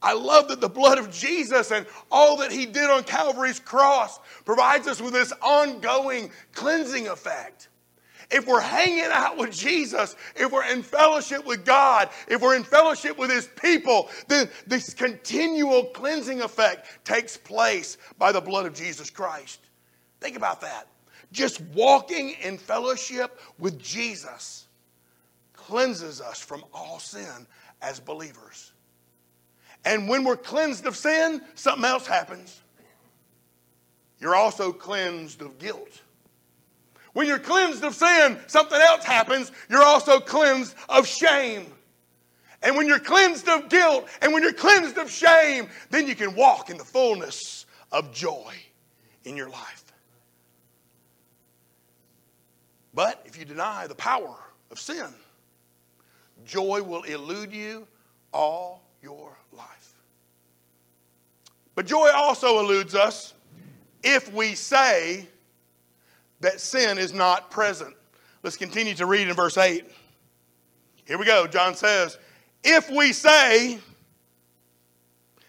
I 0.02 0.12
love 0.12 0.48
that 0.48 0.60
the 0.60 0.68
blood 0.68 0.98
of 0.98 1.10
Jesus 1.10 1.70
and 1.70 1.86
all 2.10 2.36
that 2.38 2.52
he 2.52 2.66
did 2.66 2.90
on 2.90 3.04
Calvary's 3.04 3.60
cross 3.60 4.20
provides 4.44 4.86
us 4.86 5.00
with 5.00 5.14
this 5.14 5.32
ongoing 5.40 6.30
cleansing 6.52 7.08
effect 7.08 7.68
if 8.30 8.46
we're 8.46 8.60
hanging 8.60 9.08
out 9.10 9.36
with 9.36 9.52
Jesus, 9.52 10.16
if 10.36 10.50
we're 10.50 10.70
in 10.70 10.82
fellowship 10.82 11.44
with 11.46 11.64
God, 11.64 12.08
if 12.28 12.40
we're 12.40 12.56
in 12.56 12.64
fellowship 12.64 13.18
with 13.18 13.30
His 13.30 13.48
people, 13.60 14.08
then 14.28 14.48
this 14.66 14.94
continual 14.94 15.84
cleansing 15.86 16.40
effect 16.40 17.04
takes 17.04 17.36
place 17.36 17.98
by 18.18 18.32
the 18.32 18.40
blood 18.40 18.66
of 18.66 18.74
Jesus 18.74 19.10
Christ. 19.10 19.60
Think 20.20 20.36
about 20.36 20.60
that. 20.62 20.88
Just 21.32 21.60
walking 21.74 22.34
in 22.42 22.58
fellowship 22.58 23.40
with 23.58 23.80
Jesus 23.82 24.66
cleanses 25.52 26.20
us 26.20 26.40
from 26.40 26.64
all 26.72 26.98
sin 26.98 27.46
as 27.82 28.00
believers. 28.00 28.72
And 29.84 30.08
when 30.08 30.24
we're 30.24 30.36
cleansed 30.36 30.86
of 30.86 30.96
sin, 30.96 31.42
something 31.54 31.84
else 31.84 32.06
happens. 32.06 32.60
You're 34.18 34.34
also 34.34 34.72
cleansed 34.72 35.42
of 35.42 35.58
guilt. 35.58 36.00
When 37.14 37.28
you're 37.28 37.38
cleansed 37.38 37.82
of 37.84 37.94
sin, 37.94 38.38
something 38.48 38.78
else 38.78 39.04
happens. 39.04 39.50
You're 39.70 39.84
also 39.84 40.20
cleansed 40.20 40.74
of 40.88 41.06
shame. 41.06 41.72
And 42.62 42.76
when 42.76 42.86
you're 42.86 42.98
cleansed 42.98 43.48
of 43.48 43.68
guilt 43.68 44.08
and 44.20 44.32
when 44.32 44.42
you're 44.42 44.52
cleansed 44.52 44.98
of 44.98 45.10
shame, 45.10 45.68
then 45.90 46.08
you 46.08 46.14
can 46.14 46.34
walk 46.34 46.70
in 46.70 46.76
the 46.76 46.84
fullness 46.84 47.66
of 47.92 48.12
joy 48.12 48.52
in 49.24 49.36
your 49.36 49.48
life. 49.48 49.84
But 52.94 53.22
if 53.24 53.38
you 53.38 53.44
deny 53.44 53.86
the 53.86 53.94
power 53.94 54.36
of 54.70 54.78
sin, 54.78 55.08
joy 56.44 56.82
will 56.82 57.02
elude 57.02 57.52
you 57.52 57.86
all 58.32 58.82
your 59.02 59.36
life. 59.52 59.94
But 61.74 61.86
joy 61.86 62.10
also 62.14 62.60
eludes 62.60 62.94
us 62.94 63.34
if 64.02 64.32
we 64.32 64.54
say 64.54 65.28
that 66.44 66.60
sin 66.60 66.98
is 66.98 67.12
not 67.12 67.50
present. 67.50 67.94
Let's 68.42 68.56
continue 68.56 68.94
to 68.94 69.06
read 69.06 69.28
in 69.28 69.34
verse 69.34 69.56
8. 69.56 69.84
Here 71.06 71.18
we 71.18 71.24
go. 71.24 71.46
John 71.46 71.74
says, 71.74 72.18
If 72.62 72.90
we 72.90 73.12
say 73.12 73.78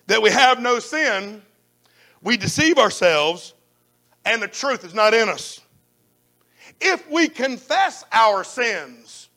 that 0.07 0.21
we 0.21 0.31
have 0.31 0.61
no 0.61 0.79
sin, 0.79 1.41
we 2.21 2.37
deceive 2.37 2.77
ourselves 2.77 3.53
and 4.25 4.41
the 4.41 4.47
truth 4.47 4.83
is 4.83 4.93
not 4.93 5.13
in 5.13 5.29
us. 5.29 5.61
If 6.81 7.09
we 7.09 7.27
confess 7.27 8.03
our 8.11 8.43
sins, 8.43 9.29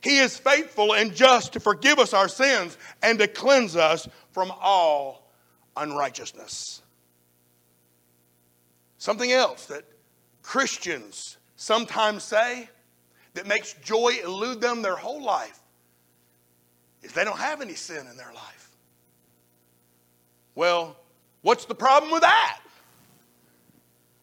He 0.00 0.18
is 0.18 0.38
faithful 0.38 0.94
and 0.94 1.14
just 1.14 1.52
to 1.54 1.60
forgive 1.60 1.98
us 1.98 2.14
our 2.14 2.28
sins 2.28 2.78
and 3.02 3.18
to 3.18 3.28
cleanse 3.28 3.76
us 3.76 4.08
from 4.32 4.52
all 4.60 5.32
unrighteousness. 5.76 6.82
Something 8.98 9.32
else 9.32 9.66
that 9.66 9.84
Christians 10.42 11.36
sometimes 11.56 12.22
say 12.22 12.68
that 13.34 13.46
makes 13.46 13.74
joy 13.74 14.18
elude 14.24 14.60
them 14.60 14.82
their 14.82 14.96
whole 14.96 15.22
life 15.22 15.60
is 17.02 17.12
they 17.12 17.24
don't 17.24 17.38
have 17.38 17.60
any 17.60 17.74
sin 17.74 18.06
in 18.06 18.16
their 18.16 18.32
life. 18.32 18.76
Well, 20.54 20.96
what's 21.42 21.64
the 21.64 21.74
problem 21.74 22.12
with 22.12 22.22
that? 22.22 22.60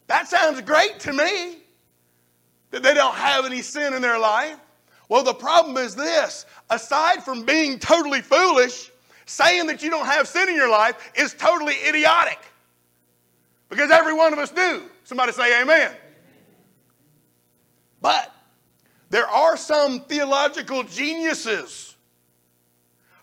That 0.06 0.28
sounds 0.28 0.60
great 0.62 1.00
to 1.00 1.12
me 1.12 1.58
that 2.70 2.82
they 2.82 2.94
don't 2.94 3.14
have 3.14 3.44
any 3.44 3.62
sin 3.62 3.94
in 3.94 4.02
their 4.02 4.18
life. 4.18 4.56
Well, 5.08 5.22
the 5.22 5.34
problem 5.34 5.76
is 5.76 5.94
this 5.94 6.44
aside 6.70 7.22
from 7.22 7.44
being 7.44 7.78
totally 7.78 8.20
foolish, 8.20 8.90
saying 9.26 9.66
that 9.66 9.82
you 9.82 9.90
don't 9.90 10.06
have 10.06 10.28
sin 10.28 10.48
in 10.48 10.54
your 10.54 10.70
life 10.70 11.12
is 11.14 11.34
totally 11.34 11.74
idiotic. 11.86 12.38
Because 13.68 13.90
every 13.90 14.14
one 14.14 14.32
of 14.32 14.38
us 14.38 14.50
do. 14.50 14.82
Somebody 15.04 15.32
say 15.32 15.60
amen. 15.60 15.92
But 18.00 18.32
there 19.10 19.26
are 19.26 19.56
some 19.56 20.00
theological 20.00 20.82
geniuses 20.84 21.96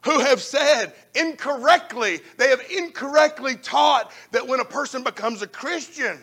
who 0.03 0.19
have 0.19 0.41
said 0.41 0.93
incorrectly, 1.15 2.21
they 2.37 2.49
have 2.49 2.61
incorrectly 2.69 3.55
taught 3.55 4.11
that 4.31 4.47
when 4.47 4.59
a 4.59 4.65
person 4.65 5.03
becomes 5.03 5.41
a 5.41 5.47
Christian, 5.47 6.19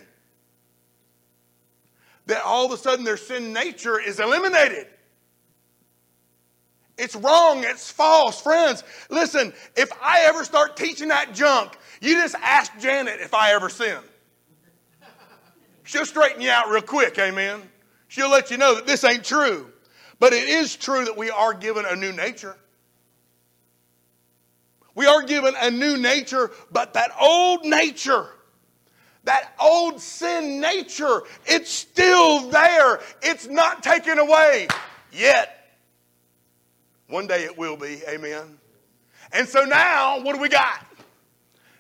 that 2.27 2.43
all 2.45 2.65
of 2.65 2.73
a 2.73 2.77
sudden 2.77 3.05
their 3.05 3.17
sin 3.17 3.53
nature 3.53 4.01
is 4.01 4.21
eliminated. 4.21 4.87
It's 6.97 7.17
wrong, 7.17 7.65
it's 7.65 7.91
false. 7.91 8.41
Friends, 8.41 8.85
listen, 9.11 9.53
if 9.77 9.91
I 10.01 10.21
ever 10.27 10.45
start 10.45 10.77
teaching 10.77 11.09
that 11.09 11.35
junk, 11.35 11.77
you 12.01 12.15
just 12.15 12.37
ask 12.37 12.71
Janet 12.79 13.21
if 13.21 13.35
I 13.35 13.53
ever 13.53 13.69
sin. 13.69 13.99
She'll 15.83 16.07
straighten 16.07 16.41
you 16.41 16.51
out 16.51 16.69
real 16.69 16.83
quick, 16.83 17.19
amen. 17.19 17.63
She'll 18.13 18.29
let 18.29 18.51
you 18.51 18.59
know 18.59 18.75
that 18.75 18.87
this 18.87 19.05
ain't 19.05 19.25
true. 19.25 19.73
But 20.19 20.35
it 20.35 20.47
is 20.47 20.77
true 20.77 21.07
that 21.07 21.17
we 21.17 21.31
are 21.31 21.55
given 21.55 21.87
a 21.87 21.97
new 21.97 22.13
nature. 22.13 22.55
We 24.95 25.07
are 25.07 25.23
given 25.23 25.55
a 25.59 25.71
new 25.71 25.97
nature, 25.97 26.51
but 26.71 26.93
that 26.93 27.11
old 27.19 27.65
nature, 27.65 28.27
that 29.25 29.55
old 29.59 29.99
sin 29.99 30.61
nature, 30.61 31.23
it's 31.47 31.71
still 31.71 32.51
there. 32.51 33.01
It's 33.23 33.49
not 33.49 33.83
taken 33.83 34.19
away 34.19 34.69
yet. 35.11 35.79
One 37.09 37.27
day 37.27 37.45
it 37.45 37.57
will 37.57 37.79
be, 37.79 38.03
amen. 38.07 38.59
And 39.33 39.49
so 39.49 39.65
now, 39.65 40.21
what 40.21 40.35
do 40.35 40.43
we 40.43 40.51
got? 40.51 40.85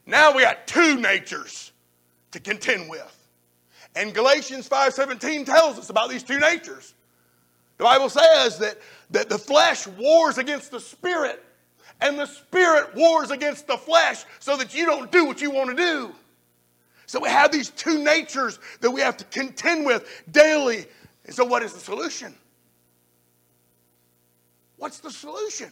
Now 0.07 0.35
we 0.35 0.41
got 0.41 0.67
two 0.67 0.97
natures 0.97 1.73
to 2.31 2.41
contend 2.41 2.89
with. 2.89 3.22
And 3.95 4.15
Galatians 4.15 4.69
5:17 4.69 5.45
tells 5.45 5.79
us 5.79 5.91
about 5.91 6.11
these 6.11 6.23
two 6.23 6.39
natures. 6.39 6.95
The 7.79 7.85
Bible 7.85 8.09
says 8.09 8.59
that, 8.59 8.79
that 9.11 9.29
the 9.29 9.39
flesh 9.39 9.87
wars 9.87 10.39
against 10.39 10.71
the 10.71 10.81
spirit, 10.81 11.45
and 12.01 12.19
the 12.19 12.27
spirit 12.27 12.95
wars 12.95 13.31
against 13.31 13.67
the 13.67 13.77
flesh 13.77 14.25
so 14.39 14.57
that 14.57 14.75
you 14.75 14.87
don't 14.87 15.11
do 15.11 15.25
what 15.25 15.41
you 15.41 15.51
want 15.51 15.71
to 15.71 15.77
do. 15.77 16.15
So 17.07 17.21
we 17.21 17.29
have 17.29 17.53
these 17.53 17.71
two 17.71 18.03
natures 18.03 18.59
that 18.81 18.91
we 18.91 19.01
have 19.01 19.17
to 19.19 19.25
contend 19.27 19.85
with 19.85 20.09
daily. 20.31 20.87
And 21.27 21.35
so, 21.35 21.45
what 21.45 21.63
is 21.63 21.73
the 21.73 21.81
solution? 21.81 22.35
What's 24.77 24.99
the 24.99 25.11
solution? 25.11 25.71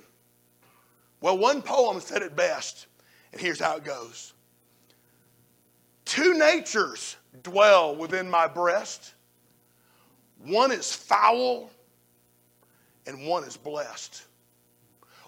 Well, 1.21 1.38
one 1.38 1.62
poem 1.62 2.01
said 2.01 2.23
it 2.23 2.37
best, 2.37 2.87
and 3.33 3.40
here's 3.40 3.61
how 3.61 3.77
it 3.77 3.85
goes 3.85 4.35
Two 6.11 6.35
natures 6.35 7.14
dwell 7.44 7.94
within 7.94 8.29
my 8.29 8.49
breast. 8.49 9.14
One 10.44 10.73
is 10.73 10.92
foul 10.92 11.70
and 13.07 13.29
one 13.29 13.44
is 13.44 13.57
blessed. 13.57 14.25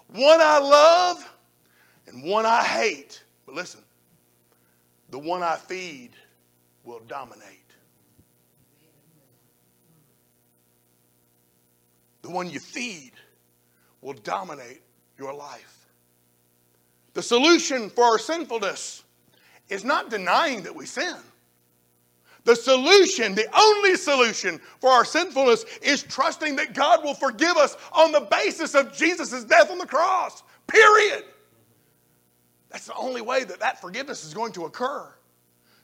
One 0.09 0.41
I 0.41 0.59
love 0.59 1.33
and 2.05 2.21
one 2.25 2.45
I 2.45 2.61
hate. 2.65 3.23
But 3.45 3.55
listen, 3.55 3.79
the 5.09 5.19
one 5.19 5.41
I 5.41 5.55
feed 5.55 6.09
will 6.83 6.99
dominate. 7.07 7.71
The 12.23 12.29
one 12.29 12.49
you 12.49 12.59
feed 12.59 13.13
will 14.01 14.15
dominate 14.15 14.81
your 15.17 15.33
life. 15.33 15.87
The 17.13 17.23
solution 17.23 17.89
for 17.89 18.03
our 18.03 18.19
sinfulness 18.19 19.02
is 19.73 19.83
not 19.83 20.09
denying 20.09 20.63
that 20.63 20.75
we 20.75 20.85
sin. 20.85 21.15
The 22.45 22.55
solution, 22.55 23.35
the 23.35 23.47
only 23.57 23.95
solution 23.95 24.59
for 24.79 24.89
our 24.89 25.05
sinfulness 25.05 25.65
is 25.81 26.03
trusting 26.03 26.57
that 26.57 26.73
God 26.73 27.03
will 27.03 27.13
forgive 27.13 27.55
us 27.55 27.77
on 27.93 28.11
the 28.11 28.27
basis 28.29 28.75
of 28.75 28.93
Jesus' 28.93 29.43
death 29.45 29.71
on 29.71 29.77
the 29.77 29.85
cross. 29.85 30.43
Period. 30.67 31.23
That's 32.69 32.87
the 32.87 32.95
only 32.95 33.21
way 33.21 33.43
that 33.45 33.59
that 33.59 33.79
forgiveness 33.79 34.25
is 34.25 34.33
going 34.33 34.51
to 34.53 34.65
occur. 34.65 35.07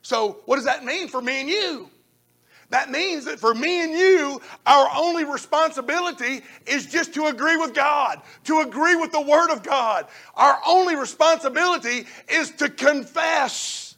So, 0.01 0.39
what 0.45 0.55
does 0.55 0.65
that 0.65 0.83
mean 0.83 1.07
for 1.07 1.21
me 1.21 1.41
and 1.41 1.49
you? 1.49 1.89
That 2.69 2.91
means 2.91 3.25
that 3.25 3.39
for 3.39 3.55
me 3.55 3.83
and 3.83 3.91
you, 3.93 4.41
our 4.65 4.89
only 4.95 5.23
responsibility 5.23 6.41
is 6.67 6.85
just 6.85 7.13
to 7.15 7.25
agree 7.25 7.57
with 7.57 7.73
God, 7.73 8.21
to 8.43 8.59
agree 8.59 8.95
with 8.95 9.11
the 9.11 9.21
Word 9.21 9.51
of 9.51 9.63
God. 9.63 10.05
Our 10.35 10.59
only 10.67 10.95
responsibility 10.95 12.05
is 12.27 12.51
to 12.51 12.69
confess, 12.69 13.95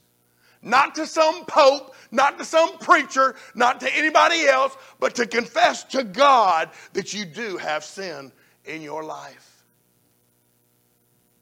not 0.61 0.95
to 0.95 1.05
some 1.05 1.43
pope, 1.45 1.93
not 2.11 2.39
to 2.39 2.45
some 2.45 2.77
preacher, 2.77 3.35
not 3.55 3.81
to 3.81 3.93
anybody 3.97 4.45
else, 4.45 4.75
but 4.99 5.15
to 5.15 5.27
confess 5.27 5.83
to 5.85 6.05
God 6.05 6.69
that 6.93 7.13
you 7.13 7.25
do 7.25 7.57
have 7.57 7.83
sin 7.83 8.31
in 8.63 8.81
your 8.81 9.03
life. 9.03 9.65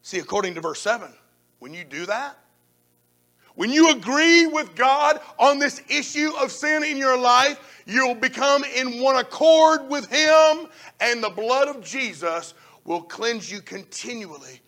See, 0.01 0.17
according 0.17 0.55
to 0.55 0.61
verse 0.61 0.81
7, 0.81 1.13
when 1.59 1.75
you 1.75 1.83
do 1.83 2.07
that, 2.07 2.39
when 3.55 3.69
you 3.69 3.91
agree 3.91 4.47
with 4.47 4.75
God 4.75 5.19
on 5.37 5.59
this 5.59 5.81
issue 5.89 6.31
of 6.39 6.51
sin 6.51 6.83
in 6.83 6.97
your 6.97 7.17
life, 7.17 7.83
you'll 7.85 8.15
become 8.15 8.63
in 8.63 9.01
one 9.01 9.17
accord 9.17 9.89
with 9.89 10.09
Him, 10.09 10.67
and 10.99 11.23
the 11.23 11.29
blood 11.29 11.67
of 11.67 11.83
Jesus 11.83 12.53
will 12.85 13.01
cleanse 13.01 13.51
you 13.51 13.61
continually 13.61 14.61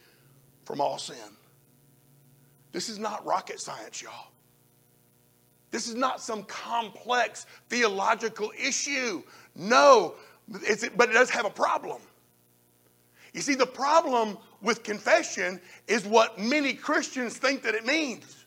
from 0.65 0.81
all 0.81 0.97
sin. 0.97 1.15
This 2.71 2.89
is 2.89 2.99
not 2.99 3.25
rocket 3.25 3.59
science, 3.59 4.01
y'all. 4.01 4.31
This 5.71 5.87
is 5.87 5.95
not 5.95 6.21
some 6.21 6.43
complex 6.43 7.45
theological 7.69 8.51
issue. 8.61 9.23
No, 9.55 10.15
but 10.47 11.09
it 11.09 11.13
does 11.13 11.29
have 11.29 11.45
a 11.45 11.49
problem. 11.49 12.01
You 13.33 13.41
see, 13.41 13.55
the 13.55 13.65
problem 13.65 14.37
with 14.61 14.83
confession 14.83 15.61
is 15.87 16.05
what 16.05 16.37
many 16.37 16.73
Christians 16.73 17.37
think 17.37 17.63
that 17.63 17.73
it 17.73 17.85
means. 17.85 18.40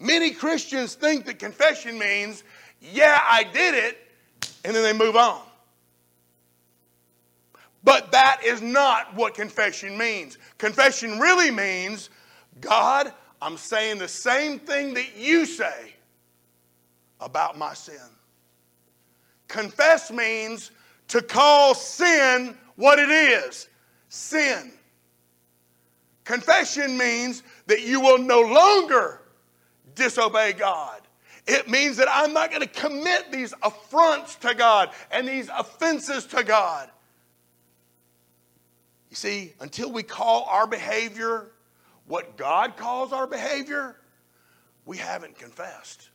Many 0.00 0.30
Christians 0.30 0.94
think 0.94 1.26
that 1.26 1.38
confession 1.38 1.98
means, 1.98 2.42
yeah, 2.80 3.20
I 3.22 3.44
did 3.44 3.74
it, 3.74 3.98
and 4.64 4.74
then 4.74 4.82
they 4.82 4.94
move 4.94 5.14
on. 5.14 5.42
But 7.84 8.10
that 8.12 8.40
is 8.44 8.62
not 8.62 9.14
what 9.14 9.34
confession 9.34 9.96
means. 9.96 10.38
Confession 10.56 11.18
really 11.18 11.50
means, 11.50 12.08
God, 12.60 13.12
I'm 13.42 13.58
saying 13.58 13.98
the 13.98 14.08
same 14.08 14.58
thing 14.58 14.94
that 14.94 15.16
you 15.16 15.44
say 15.44 15.94
about 17.20 17.58
my 17.58 17.74
sin. 17.74 17.96
Confess 19.48 20.10
means 20.10 20.70
to 21.08 21.20
call 21.20 21.74
sin 21.74 22.56
what 22.76 22.98
it 22.98 23.10
is 23.10 23.68
sin. 24.08 24.72
Confession 26.24 26.96
means 26.96 27.42
that 27.66 27.82
you 27.82 28.00
will 28.00 28.18
no 28.18 28.40
longer 28.40 29.19
disobey 29.94 30.52
God. 30.52 31.00
It 31.46 31.68
means 31.68 31.96
that 31.96 32.08
I'm 32.10 32.32
not 32.32 32.50
going 32.50 32.62
to 32.62 32.68
commit 32.68 33.32
these 33.32 33.54
affronts 33.62 34.36
to 34.36 34.54
God 34.54 34.90
and 35.10 35.26
these 35.26 35.48
offenses 35.48 36.26
to 36.26 36.44
God. 36.44 36.90
You 39.08 39.16
see, 39.16 39.54
until 39.60 39.90
we 39.90 40.02
call 40.02 40.44
our 40.48 40.66
behavior 40.66 41.50
what 42.06 42.36
God 42.36 42.76
calls 42.76 43.12
our 43.12 43.26
behavior, 43.26 43.96
we 44.84 44.96
haven't 44.96 45.38
confessed. 45.38 46.08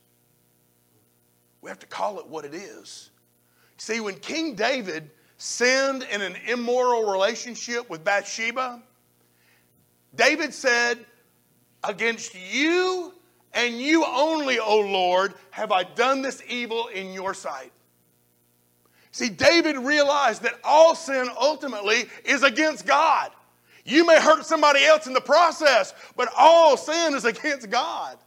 We 1.60 1.70
have 1.70 1.78
to 1.80 1.86
call 1.86 2.18
it 2.20 2.26
what 2.26 2.44
it 2.44 2.54
is. 2.54 3.10
See, 3.78 4.00
when 4.00 4.14
King 4.16 4.54
David 4.54 5.10
sinned 5.36 6.02
in 6.10 6.22
an 6.22 6.36
immoral 6.46 7.10
relationship 7.10 7.90
with 7.90 8.04
Bathsheba, 8.04 8.82
David 10.14 10.54
said, 10.54 10.98
Against 11.84 12.34
you 12.34 13.12
and 13.56 13.80
you 13.80 14.04
only, 14.04 14.60
O 14.60 14.80
Lord, 14.80 15.34
have 15.50 15.72
I 15.72 15.82
done 15.82 16.20
this 16.20 16.42
evil 16.48 16.88
in 16.88 17.12
your 17.12 17.32
sight. 17.32 17.72
See, 19.12 19.30
David 19.30 19.78
realized 19.78 20.42
that 20.42 20.60
all 20.62 20.94
sin 20.94 21.26
ultimately 21.40 22.04
is 22.26 22.42
against 22.42 22.86
God. 22.86 23.30
You 23.86 24.04
may 24.04 24.20
hurt 24.20 24.44
somebody 24.44 24.84
else 24.84 25.06
in 25.06 25.14
the 25.14 25.22
process, 25.22 25.94
but 26.16 26.28
all 26.36 26.76
sin 26.76 27.14
is 27.14 27.24
against 27.24 27.70
God. 27.70 28.18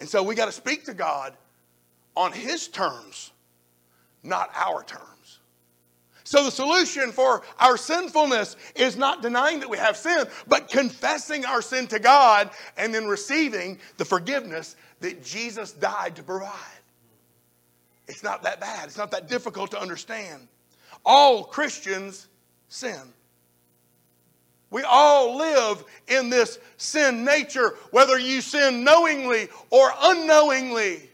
And 0.00 0.08
so 0.08 0.20
we 0.22 0.34
got 0.34 0.46
to 0.46 0.52
speak 0.52 0.84
to 0.86 0.94
God 0.94 1.36
on 2.16 2.32
His 2.32 2.66
terms, 2.66 3.30
not 4.24 4.50
our 4.54 4.82
terms. 4.82 5.15
So 6.26 6.42
the 6.42 6.50
solution 6.50 7.12
for 7.12 7.42
our 7.60 7.76
sinfulness 7.76 8.56
is 8.74 8.96
not 8.96 9.22
denying 9.22 9.60
that 9.60 9.70
we 9.70 9.78
have 9.78 9.96
sin, 9.96 10.26
but 10.48 10.68
confessing 10.68 11.44
our 11.44 11.62
sin 11.62 11.86
to 11.86 12.00
God 12.00 12.50
and 12.76 12.92
then 12.92 13.06
receiving 13.06 13.78
the 13.96 14.04
forgiveness 14.04 14.74
that 14.98 15.22
Jesus 15.22 15.70
died 15.70 16.16
to 16.16 16.24
provide. 16.24 16.50
It's 18.08 18.24
not 18.24 18.42
that 18.42 18.58
bad, 18.58 18.86
it's 18.88 18.98
not 18.98 19.12
that 19.12 19.28
difficult 19.28 19.70
to 19.70 19.80
understand. 19.80 20.48
All 21.04 21.44
Christians 21.44 22.26
sin. 22.66 23.00
We 24.70 24.82
all 24.82 25.36
live 25.36 25.84
in 26.08 26.28
this 26.28 26.58
sin 26.76 27.24
nature, 27.24 27.76
whether 27.92 28.18
you 28.18 28.40
sin 28.40 28.82
knowingly 28.82 29.46
or 29.70 29.92
unknowingly. 30.02 31.08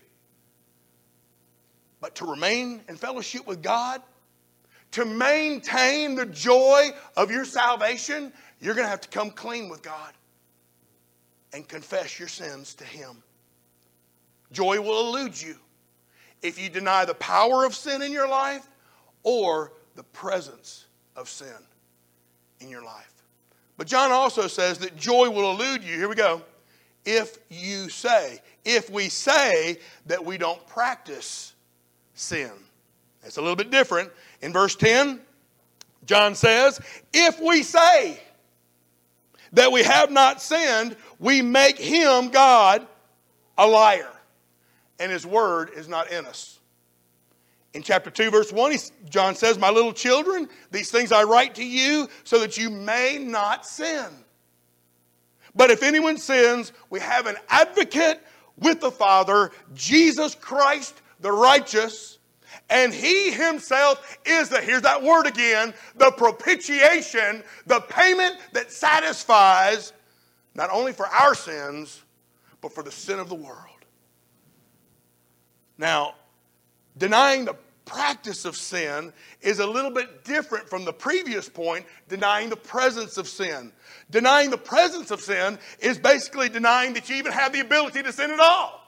But 2.01 2.15
to 2.15 2.25
remain 2.25 2.81
in 2.89 2.97
fellowship 2.97 3.47
with 3.47 3.63
God, 3.63 4.01
to 4.93 5.05
maintain 5.05 6.15
the 6.15 6.27
joy 6.27 6.91
of 7.17 7.31
your 7.31 7.45
salvation, 7.45 8.33
you're 8.61 8.75
going 8.75 8.85
to 8.85 8.91
have 8.91 9.01
to 9.01 9.09
come 9.09 9.31
clean 9.31 9.69
with 9.69 9.83
God 9.83 10.13
and 11.53 11.67
confess 11.69 12.19
your 12.19 12.29
sins 12.29 12.75
to 12.75 12.85
Him. 12.85 13.23
Joy 14.53 14.81
will 14.81 15.09
elude 15.09 15.41
you 15.41 15.57
if 16.43 16.61
you 16.61 16.69
deny 16.69 17.05
the 17.05 17.15
power 17.15 17.65
of 17.65 17.75
sin 17.75 18.03
in 18.03 18.13
your 18.13 18.29
life 18.29 18.69
or 19.23 19.73
the 19.95 20.03
presence 20.03 20.87
of 21.17 21.29
sin 21.29 21.49
in 22.61 22.69
your 22.69 22.85
life. 22.85 23.13
But 23.77 23.87
John 23.87 24.13
also 24.13 24.47
says 24.47 24.79
that 24.79 24.97
joy 24.97 25.31
will 25.31 25.51
elude 25.53 25.83
you. 25.83 25.97
Here 25.97 26.09
we 26.09 26.15
go. 26.15 26.43
If 27.05 27.39
you 27.49 27.89
say, 27.89 28.41
if 28.65 28.91
we 28.91 29.09
say 29.09 29.79
that 30.07 30.25
we 30.25 30.39
don't 30.39 30.65
practice 30.67 31.55
sin. 32.15 32.51
It's 33.25 33.37
a 33.37 33.41
little 33.41 33.57
bit 33.57 33.71
different. 33.71 34.11
In 34.43 34.53
verse 34.53 34.75
10, 34.77 35.21
John 36.05 36.35
says, 36.35 36.81
if 37.13 37.41
we 37.41 37.63
say 37.63 38.21
that 39.53 39.71
we 39.71 39.83
have 39.85 40.11
not 40.11 40.43
sinned, 40.43 40.97
we 41.19 41.43
make 41.43 41.79
him, 41.79 42.31
God, 42.31 42.87
a 43.57 43.67
liar 43.67 44.11
and 44.99 45.11
his 45.11 45.27
word 45.27 45.71
is 45.75 45.89
not 45.89 46.11
in 46.11 46.27
us. 46.27 46.59
In 47.75 47.83
chapter 47.83 48.11
2, 48.11 48.31
verse 48.31 48.53
1, 48.53 48.75
John 49.09 49.35
says, 49.35 49.59
My 49.59 49.71
little 49.71 49.93
children, 49.93 50.49
these 50.71 50.91
things 50.91 51.11
I 51.11 51.23
write 51.23 51.55
to 51.55 51.65
you 51.65 52.09
so 52.25 52.41
that 52.41 52.59
you 52.59 52.69
may 52.69 53.19
not 53.19 53.65
sin. 53.65 54.05
But 55.55 55.71
if 55.71 55.83
anyone 55.83 56.19
sins, 56.19 56.73
we 56.91 57.01
have 57.01 57.27
an 57.27 57.37
advocate 57.49 58.21
with 58.59 58.81
the 58.81 58.91
Father, 58.91 59.51
Jesus 59.75 60.35
Christ 60.35 61.01
the 61.21 61.33
righteous, 61.33 62.19
and 62.71 62.93
he 62.93 63.31
himself 63.31 64.19
is 64.25 64.49
the, 64.49 64.61
here's 64.61 64.83
that 64.83 65.03
word 65.03 65.27
again, 65.27 65.75
the 65.97 66.11
propitiation, 66.13 67.43
the 67.67 67.81
payment 67.81 68.37
that 68.53 68.73
satisfies 68.73 69.93
not 70.55 70.71
only 70.71 70.93
for 70.93 71.07
our 71.07 71.35
sins, 71.35 72.03
but 72.61 72.73
for 72.73 72.83
the 72.83 72.93
sin 72.93 73.19
of 73.19 73.29
the 73.29 73.35
world. 73.35 73.59
Now, 75.79 76.15
denying 76.97 77.45
the 77.45 77.57
practice 77.85 78.45
of 78.45 78.57
sin 78.57 79.13
is 79.41 79.59
a 79.59 79.67
little 79.67 79.91
bit 79.91 80.25
different 80.25 80.69
from 80.69 80.85
the 80.85 80.93
previous 80.93 81.49
point, 81.49 81.85
denying 82.09 82.49
the 82.49 82.57
presence 82.57 83.17
of 83.17 83.27
sin. 83.27 83.73
Denying 84.11 84.51
the 84.51 84.59
presence 84.59 85.11
of 85.11 85.21
sin 85.21 85.59
is 85.81 85.99
basically 85.99 86.49
denying 86.49 86.95
that 86.95 87.09
you 87.09 87.17
even 87.17 87.33
have 87.33 87.53
the 87.53 87.61
ability 87.61 88.03
to 88.03 88.13
sin 88.13 88.31
at 88.31 88.41
all. 88.41 88.81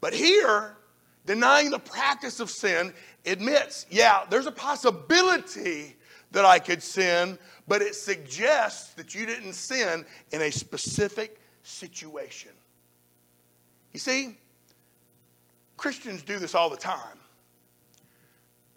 But 0.00 0.12
here, 0.12 0.76
denying 1.26 1.70
the 1.70 1.78
practice 1.78 2.40
of 2.40 2.50
sin 2.50 2.92
admits, 3.26 3.86
yeah, 3.90 4.24
there's 4.28 4.46
a 4.46 4.52
possibility 4.52 5.96
that 6.32 6.44
I 6.44 6.58
could 6.58 6.82
sin, 6.82 7.38
but 7.66 7.80
it 7.80 7.94
suggests 7.94 8.94
that 8.94 9.14
you 9.14 9.24
didn't 9.24 9.54
sin 9.54 10.04
in 10.32 10.42
a 10.42 10.50
specific 10.50 11.40
situation. 11.62 12.50
You 13.92 14.00
see, 14.00 14.36
Christians 15.76 16.22
do 16.22 16.38
this 16.38 16.54
all 16.54 16.68
the 16.70 16.76
time. 16.76 17.18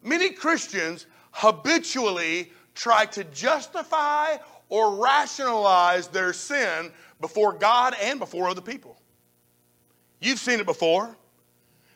Many 0.04 0.32
Christians 0.32 1.08
habitually 1.32 2.52
try 2.76 3.06
to 3.08 3.24
justify 3.26 4.38
or 4.70 4.96
rationalize 4.96 6.08
their 6.08 6.34
sin 6.34 6.92
before 7.20 7.54
God 7.54 7.96
and 8.02 8.20
before 8.20 8.48
other 8.48 8.62
people. 8.62 9.00
You've 10.20 10.40
seen 10.40 10.60
it 10.60 10.66
before. 10.66 11.16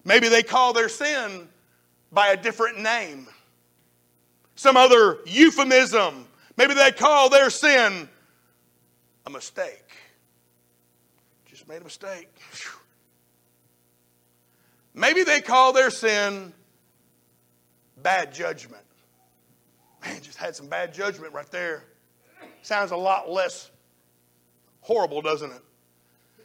Maybe 0.04 0.30
they 0.30 0.44
call 0.44 0.74
their 0.74 0.90
sin 0.90 1.48
by 2.12 2.30
a 2.30 2.38
different 2.38 2.80
name, 2.80 3.28
some 4.56 4.78
other 4.78 5.20
euphemism. 5.26 6.28
Maybe 6.58 6.74
they 6.74 6.92
call 6.92 7.30
their 7.30 7.50
sin 7.50 8.10
a 9.26 9.30
mistake. 9.30 9.96
Just 11.46 11.68
made 11.68 11.82
a 11.82 11.84
mistake. 11.84 12.30
Maybe 14.94 15.24
they 15.24 15.42
call 15.42 15.72
their 15.74 15.90
sin 15.90 16.54
bad 18.02 18.34
judgment. 18.34 18.84
Man, 20.04 20.22
just 20.22 20.38
had 20.38 20.56
some 20.56 20.68
bad 20.68 20.94
judgment 20.94 21.34
right 21.34 21.50
there. 21.52 21.86
Sounds 22.64 22.92
a 22.92 22.98
lot 22.98 23.30
less 23.30 23.70
horrible, 24.82 25.22
doesn't 25.22 25.52
it? 25.52 25.62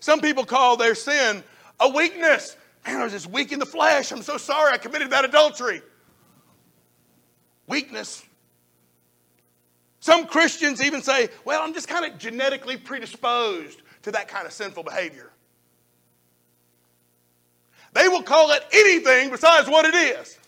Some 0.00 0.20
people 0.20 0.44
call 0.44 0.76
their 0.76 0.94
sin 0.94 1.42
a 1.80 1.88
weakness. 1.88 2.56
Man, 2.86 3.00
I 3.00 3.04
was 3.04 3.12
just 3.12 3.28
weak 3.28 3.52
in 3.52 3.58
the 3.58 3.66
flesh. 3.66 4.12
I'm 4.12 4.22
so 4.22 4.36
sorry 4.36 4.72
I 4.72 4.78
committed 4.78 5.10
that 5.10 5.24
adultery. 5.24 5.82
Weakness. 7.66 8.24
Some 9.98 10.26
Christians 10.26 10.80
even 10.80 11.02
say, 11.02 11.28
well, 11.44 11.62
I'm 11.62 11.74
just 11.74 11.88
kind 11.88 12.04
of 12.04 12.16
genetically 12.18 12.76
predisposed 12.76 13.82
to 14.02 14.12
that 14.12 14.28
kind 14.28 14.46
of 14.46 14.52
sinful 14.52 14.84
behavior. 14.84 15.32
They 17.92 18.06
will 18.08 18.22
call 18.22 18.52
it 18.52 18.62
anything 18.72 19.30
besides 19.30 19.68
what 19.68 19.84
it 19.84 19.94
is, 19.94 20.38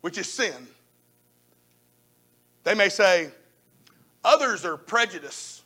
which 0.00 0.18
is 0.18 0.32
sin. 0.32 0.66
They 2.64 2.74
may 2.74 2.88
say, 2.88 3.30
others 4.24 4.64
are 4.64 4.76
prejudiced. 4.76 5.62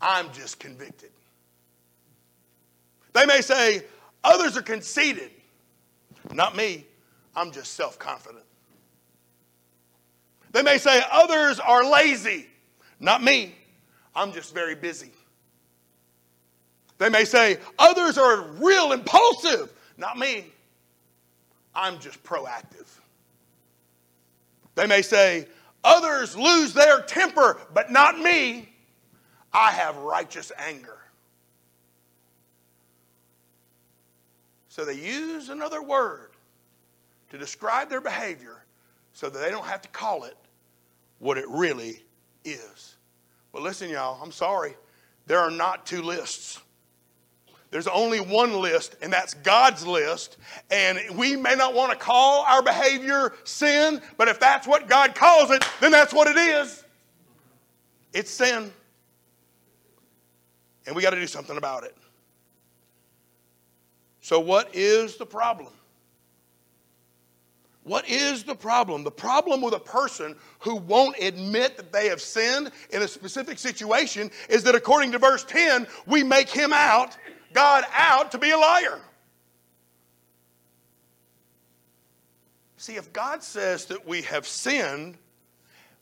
I'm 0.00 0.32
just 0.32 0.60
convicted. 0.60 1.10
They 3.14 3.26
may 3.26 3.40
say, 3.40 3.82
others 4.22 4.56
are 4.56 4.62
conceited. 4.62 5.30
Not 6.32 6.56
me, 6.56 6.84
I'm 7.34 7.52
just 7.52 7.74
self 7.74 7.98
confident. 7.98 8.44
They 10.52 10.62
may 10.62 10.78
say, 10.78 11.02
others 11.10 11.58
are 11.58 11.84
lazy. 11.84 12.46
Not 13.00 13.22
me, 13.22 13.54
I'm 14.14 14.32
just 14.32 14.52
very 14.52 14.74
busy. 14.74 15.10
They 16.98 17.08
may 17.08 17.24
say, 17.24 17.58
others 17.78 18.18
are 18.18 18.42
real 18.60 18.92
impulsive. 18.92 19.72
Not 19.96 20.16
me. 20.18 20.46
I'm 21.74 21.98
just 21.98 22.22
proactive. 22.22 22.88
They 24.76 24.86
may 24.86 25.02
say, 25.02 25.48
others 25.82 26.36
lose 26.36 26.72
their 26.72 27.02
temper, 27.02 27.58
but 27.72 27.90
not 27.90 28.18
me. 28.18 28.68
I 29.52 29.70
have 29.72 29.96
righteous 29.98 30.50
anger. 30.56 30.98
So 34.74 34.84
they 34.84 34.94
use 34.94 35.50
another 35.50 35.80
word 35.80 36.32
to 37.30 37.38
describe 37.38 37.88
their 37.88 38.00
behavior 38.00 38.64
so 39.12 39.30
that 39.30 39.38
they 39.38 39.52
don't 39.52 39.66
have 39.66 39.82
to 39.82 39.88
call 39.90 40.24
it 40.24 40.36
what 41.20 41.38
it 41.38 41.48
really 41.48 42.02
is. 42.44 42.96
But 43.52 43.62
listen, 43.62 43.88
y'all, 43.88 44.20
I'm 44.20 44.32
sorry. 44.32 44.74
There 45.28 45.38
are 45.38 45.52
not 45.52 45.86
two 45.86 46.02
lists. 46.02 46.58
There's 47.70 47.86
only 47.86 48.18
one 48.18 48.60
list, 48.60 48.96
and 49.00 49.12
that's 49.12 49.34
God's 49.34 49.86
list. 49.86 50.38
And 50.72 50.98
we 51.16 51.36
may 51.36 51.54
not 51.54 51.72
want 51.72 51.92
to 51.92 51.96
call 51.96 52.42
our 52.42 52.60
behavior 52.60 53.32
sin, 53.44 54.02
but 54.16 54.26
if 54.26 54.40
that's 54.40 54.66
what 54.66 54.88
God 54.88 55.14
calls 55.14 55.52
it, 55.52 55.64
then 55.80 55.92
that's 55.92 56.12
what 56.12 56.26
it 56.26 56.36
is. 56.36 56.82
It's 58.12 58.32
sin. 58.32 58.72
And 60.84 60.96
we 60.96 61.02
got 61.02 61.10
to 61.10 61.20
do 61.20 61.28
something 61.28 61.58
about 61.58 61.84
it. 61.84 61.96
So, 64.24 64.40
what 64.40 64.74
is 64.74 65.18
the 65.18 65.26
problem? 65.26 65.70
What 67.82 68.08
is 68.08 68.42
the 68.42 68.54
problem? 68.54 69.04
The 69.04 69.10
problem 69.10 69.60
with 69.60 69.74
a 69.74 69.78
person 69.78 70.34
who 70.60 70.76
won't 70.76 71.18
admit 71.20 71.76
that 71.76 71.92
they 71.92 72.08
have 72.08 72.22
sinned 72.22 72.70
in 72.88 73.02
a 73.02 73.06
specific 73.06 73.58
situation 73.58 74.30
is 74.48 74.62
that 74.62 74.74
according 74.74 75.12
to 75.12 75.18
verse 75.18 75.44
10, 75.44 75.86
we 76.06 76.22
make 76.22 76.48
him 76.48 76.72
out, 76.72 77.18
God 77.52 77.84
out, 77.92 78.32
to 78.32 78.38
be 78.38 78.48
a 78.48 78.56
liar. 78.56 78.98
See, 82.78 82.94
if 82.94 83.12
God 83.12 83.42
says 83.42 83.84
that 83.86 84.08
we 84.08 84.22
have 84.22 84.46
sinned, 84.46 85.18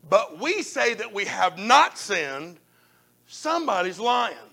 but 0.09 0.39
we 0.39 0.63
say 0.63 0.95
that 0.95 1.13
we 1.13 1.25
have 1.25 1.59
not 1.59 1.99
sinned, 1.99 2.61
somebody's 3.27 3.99
lying. 3.99 4.52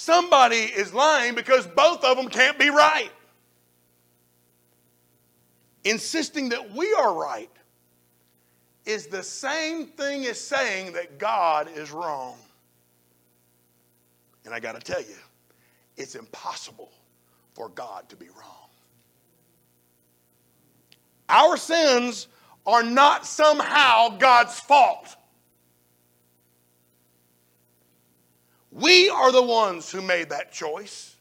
Somebody 0.00 0.56
is 0.56 0.94
lying 0.94 1.34
because 1.34 1.66
both 1.66 2.02
of 2.04 2.16
them 2.16 2.28
can't 2.28 2.58
be 2.58 2.70
right. 2.70 3.10
Insisting 5.84 6.48
that 6.48 6.74
we 6.74 6.90
are 6.94 7.12
right 7.12 7.50
is 8.86 9.08
the 9.08 9.22
same 9.22 9.88
thing 9.88 10.24
as 10.24 10.40
saying 10.40 10.94
that 10.94 11.18
God 11.18 11.68
is 11.76 11.90
wrong. 11.90 12.38
And 14.46 14.54
I 14.54 14.58
got 14.58 14.72
to 14.72 14.80
tell 14.80 15.02
you, 15.02 15.18
it's 15.98 16.14
impossible 16.14 16.90
for 17.52 17.68
God 17.68 18.08
to 18.08 18.16
be 18.16 18.28
wrong. 18.28 18.70
Our 21.28 21.58
sins 21.58 22.28
are 22.66 22.82
not 22.82 23.26
somehow 23.26 24.16
God's 24.16 24.58
fault. 24.60 25.14
We 28.70 29.08
are 29.08 29.32
the 29.32 29.42
ones 29.42 29.90
who 29.90 30.00
made 30.00 30.30
that 30.30 30.52
choice. 30.52 31.16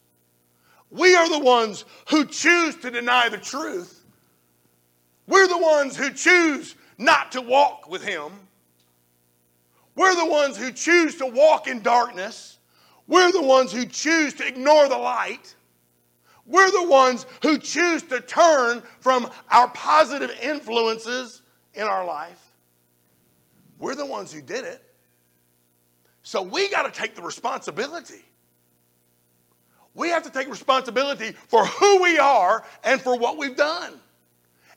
We 0.92 1.16
are 1.16 1.30
the 1.30 1.40
ones 1.40 1.86
who 2.10 2.26
choose 2.26 2.76
to 2.78 2.92
deny 2.92 3.30
the 3.30 3.38
truth. 3.38 4.04
We're 5.28 5.48
the 5.48 5.58
ones 5.58 5.96
who 5.96 6.12
choose 6.12 6.76
not 6.98 7.32
to 7.34 7.42
walk 7.42 7.90
with 7.90 8.04
Him. 8.04 8.32
We're 9.96 10.16
the 10.16 10.26
ones 10.26 10.58
who 10.58 10.72
choose 10.72 11.16
to 11.18 11.26
walk 11.26 11.68
in 11.68 11.82
darkness. 11.82 12.58
We're 13.08 13.32
the 13.32 13.42
ones 13.42 13.72
who 13.72 13.86
choose 13.86 14.34
to 14.36 14.48
ignore 14.48 14.88
the 14.88 14.98
light. 14.98 15.56
We're 16.46 16.72
the 16.72 16.88
ones 16.88 17.26
who 17.44 17.58
choose 17.58 18.02
to 18.04 18.22
turn 18.22 18.82
from 19.00 19.30
our 19.52 19.68
positive 19.70 20.32
influences 20.42 21.44
in 21.76 21.84
our 21.84 22.06
life. 22.06 22.42
We're 23.78 23.96
the 23.96 24.06
ones 24.06 24.34
who 24.34 24.42
did 24.42 24.66
it. 24.66 24.84
So 26.30 26.44
we 26.44 26.70
got 26.70 26.84
to 26.84 26.92
take 26.92 27.16
the 27.16 27.24
responsibility. 27.24 28.24
We 29.96 30.10
have 30.10 30.22
to 30.22 30.30
take 30.30 30.48
responsibility 30.48 31.32
for 31.32 31.66
who 31.66 32.04
we 32.04 32.20
are 32.20 32.64
and 32.84 33.02
for 33.02 33.18
what 33.18 33.40
we've 33.40 33.58
done. 33.58 34.00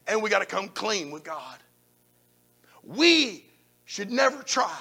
And 0.08 0.22
we 0.22 0.30
got 0.30 0.38
to 0.38 0.46
come 0.46 0.68
clean 0.68 1.10
with 1.10 1.24
God. 1.24 1.58
We 2.82 3.44
should 3.84 4.10
never 4.10 4.42
try 4.42 4.80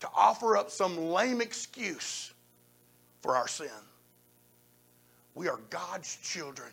to 0.00 0.08
offer 0.14 0.58
up 0.58 0.70
some 0.70 0.98
lame 0.98 1.40
excuse 1.40 2.30
for 3.22 3.34
our 3.34 3.48
sin. 3.48 3.70
We 5.34 5.48
are 5.48 5.60
God's 5.70 6.14
children, 6.16 6.68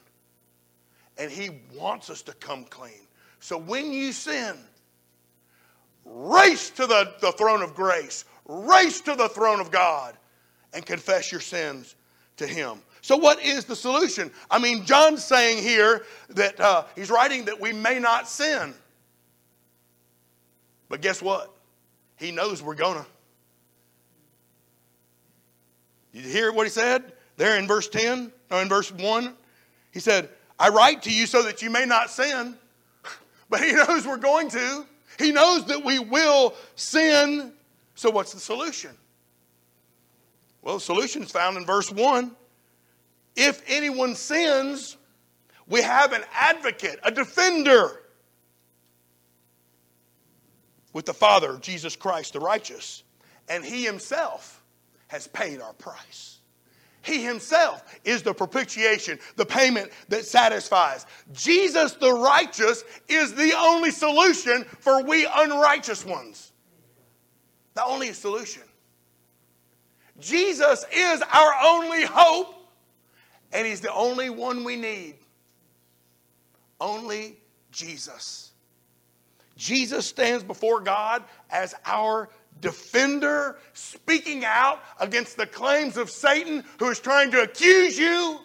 and 1.17 1.31
He 1.31 1.61
wants 1.73 2.09
us 2.09 2.21
to 2.23 2.33
come 2.33 2.65
clean. 2.65 3.07
So 3.39 3.57
when 3.57 3.93
you 3.93 4.11
sin, 4.11 4.57
race 6.03 6.69
to 6.71 6.85
the, 6.87 7.13
the 7.21 7.31
throne 7.31 7.61
of 7.61 7.73
grace, 7.73 8.25
race 8.47 9.01
to 9.01 9.15
the 9.15 9.29
throne 9.29 9.59
of 9.59 9.71
God, 9.71 10.17
and 10.73 10.85
confess 10.85 11.31
your 11.31 11.41
sins 11.41 11.95
to 12.37 12.47
Him. 12.47 12.79
So, 13.01 13.17
what 13.17 13.41
is 13.41 13.65
the 13.65 13.75
solution? 13.75 14.31
I 14.49 14.59
mean, 14.59 14.85
John's 14.85 15.23
saying 15.23 15.63
here 15.63 16.03
that 16.29 16.59
uh, 16.59 16.85
he's 16.95 17.09
writing 17.09 17.45
that 17.45 17.59
we 17.59 17.71
may 17.73 17.99
not 17.99 18.27
sin. 18.27 18.73
But 20.89 21.01
guess 21.01 21.21
what? 21.21 21.53
He 22.17 22.31
knows 22.31 22.61
we're 22.61 22.75
gonna. 22.75 23.05
Did 26.13 26.25
You 26.25 26.31
hear 26.31 26.51
what 26.51 26.65
he 26.65 26.71
said 26.71 27.13
there 27.37 27.57
in 27.57 27.67
verse 27.67 27.87
10 27.87 28.31
or 28.49 28.61
in 28.61 28.69
verse 28.69 28.91
1? 28.91 29.35
He 29.91 29.99
said, 29.99 30.29
I 30.59 30.69
write 30.69 31.03
to 31.03 31.13
you 31.13 31.27
so 31.27 31.43
that 31.43 31.61
you 31.61 31.69
may 31.69 31.85
not 31.85 32.09
sin. 32.09 32.55
But 33.49 33.63
he 33.63 33.71
knows 33.87 34.05
we're 34.05 34.17
going 34.17 34.49
to. 34.49 34.85
He 35.17 35.31
knows 35.31 35.65
that 35.67 35.85
we 35.85 35.99
will 35.99 36.53
sin. 36.75 37.53
So, 37.97 38.11
what's 38.11 38.31
the 38.31 38.39
solution? 38.39 38.91
Well, 40.61 40.75
the 40.75 40.81
solution 40.81 41.23
is 41.23 41.31
found 41.31 41.57
in 41.57 41.65
verse 41.65 41.91
1. 41.91 42.31
If 43.35 43.63
anyone 43.67 44.13
sins, 44.13 44.97
we 45.67 45.81
have 45.81 46.13
an 46.13 46.23
advocate, 46.31 46.99
a 47.01 47.09
defender 47.09 48.03
with 50.93 51.07
the 51.07 51.13
Father, 51.13 51.57
Jesus 51.57 51.95
Christ 51.95 52.33
the 52.33 52.39
righteous. 52.39 53.01
And 53.49 53.65
he 53.65 53.83
himself 53.83 54.63
has 55.07 55.27
paid 55.27 55.59
our 55.59 55.73
price. 55.73 56.37
He 57.01 57.23
himself 57.23 57.83
is 58.03 58.21
the 58.21 58.33
propitiation, 58.33 59.17
the 59.37 59.45
payment 59.45 59.91
that 60.09 60.25
satisfies. 60.25 61.07
Jesus 61.33 61.93
the 61.93 62.13
righteous 62.13 62.83
is 63.07 63.33
the 63.33 63.53
only 63.57 63.89
solution 63.89 64.65
for 64.65 65.01
we 65.03 65.25
unrighteous 65.25 66.05
ones. 66.05 66.51
The 67.77 67.85
only 67.85 68.11
solution. 68.11 68.63
Jesus 70.19 70.83
is 70.91 71.21
our 71.21 71.53
only 71.63 72.05
hope, 72.05 72.55
and 73.53 73.67
he's 73.67 73.81
the 73.81 73.93
only 73.93 74.31
one 74.31 74.63
we 74.63 74.75
need. 74.75 75.13
Only 76.81 77.37
Jesus. 77.71 78.49
Jesus 79.57 80.07
stands 80.07 80.43
before 80.43 80.81
God 80.81 81.23
as 81.51 81.75
our 81.85 82.29
defender, 82.61 83.59
speaking 83.73 84.43
out 84.43 84.79
against 84.99 85.37
the 85.37 85.45
claims 85.45 85.97
of 85.97 86.09
Satan 86.09 86.63
who 86.79 86.89
is 86.89 86.99
trying 86.99 87.29
to 87.29 87.43
accuse 87.43 87.95
you 87.95 88.39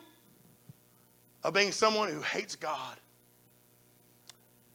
of 1.43 1.55
being 1.55 1.73
someone 1.73 2.11
who 2.11 2.21
hates 2.21 2.55
God. 2.55 2.99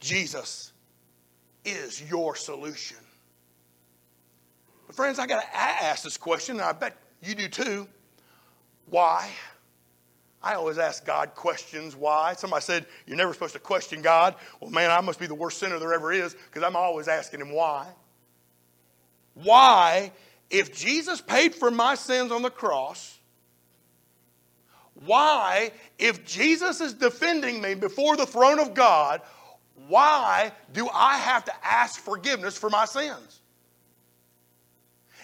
Jesus 0.00 0.72
is 1.64 2.02
your 2.10 2.34
solution. 2.34 2.98
But, 4.88 4.96
friends, 4.96 5.18
I 5.20 5.26
got 5.26 5.42
to 5.42 5.56
ask 5.56 6.02
this 6.02 6.16
question, 6.16 6.56
and 6.56 6.64
I 6.64 6.72
bet 6.72 6.96
you 7.22 7.34
do 7.34 7.46
too. 7.46 7.86
Why? 8.86 9.30
I 10.42 10.54
always 10.54 10.78
ask 10.78 11.04
God 11.04 11.34
questions. 11.34 11.94
Why? 11.94 12.32
Somebody 12.32 12.62
said, 12.62 12.86
You're 13.06 13.18
never 13.18 13.34
supposed 13.34 13.52
to 13.52 13.58
question 13.58 14.00
God. 14.02 14.34
Well, 14.60 14.70
man, 14.70 14.90
I 14.90 15.00
must 15.02 15.20
be 15.20 15.26
the 15.26 15.34
worst 15.34 15.58
sinner 15.58 15.78
there 15.78 15.92
ever 15.92 16.10
is 16.10 16.34
because 16.34 16.62
I'm 16.62 16.74
always 16.74 17.06
asking 17.06 17.40
Him 17.40 17.52
why. 17.52 17.86
Why, 19.34 20.10
if 20.48 20.74
Jesus 20.74 21.20
paid 21.20 21.54
for 21.54 21.70
my 21.70 21.94
sins 21.94 22.32
on 22.32 22.40
the 22.40 22.50
cross, 22.50 23.18
why, 25.04 25.72
if 25.98 26.24
Jesus 26.24 26.80
is 26.80 26.94
defending 26.94 27.60
me 27.60 27.74
before 27.74 28.16
the 28.16 28.26
throne 28.26 28.58
of 28.58 28.72
God, 28.72 29.20
why 29.86 30.50
do 30.72 30.88
I 30.92 31.18
have 31.18 31.44
to 31.44 31.52
ask 31.62 32.00
forgiveness 32.00 32.56
for 32.56 32.70
my 32.70 32.86
sins? 32.86 33.37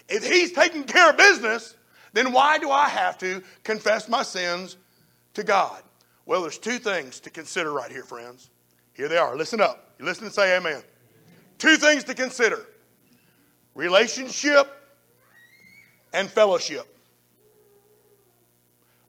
If 0.07 0.25
He's 0.25 0.51
taking 0.51 0.83
care 0.83 1.09
of 1.09 1.17
business, 1.17 1.75
then 2.13 2.31
why 2.31 2.57
do 2.57 2.71
I 2.71 2.87
have 2.87 3.17
to 3.19 3.43
confess 3.63 4.07
my 4.07 4.23
sins 4.23 4.77
to 5.33 5.43
God? 5.43 5.81
Well, 6.25 6.41
there's 6.41 6.57
two 6.57 6.79
things 6.79 7.19
to 7.21 7.29
consider 7.29 7.71
right 7.71 7.91
here, 7.91 8.03
friends. 8.03 8.49
Here 8.93 9.07
they 9.07 9.17
are. 9.17 9.35
Listen 9.35 9.61
up. 9.61 9.93
You 9.99 10.05
listen 10.05 10.25
and 10.25 10.33
say 10.33 10.55
amen. 10.57 10.81
Two 11.57 11.77
things 11.77 12.03
to 12.05 12.13
consider 12.13 12.65
relationship 13.75 14.67
and 16.13 16.29
fellowship. 16.29 16.87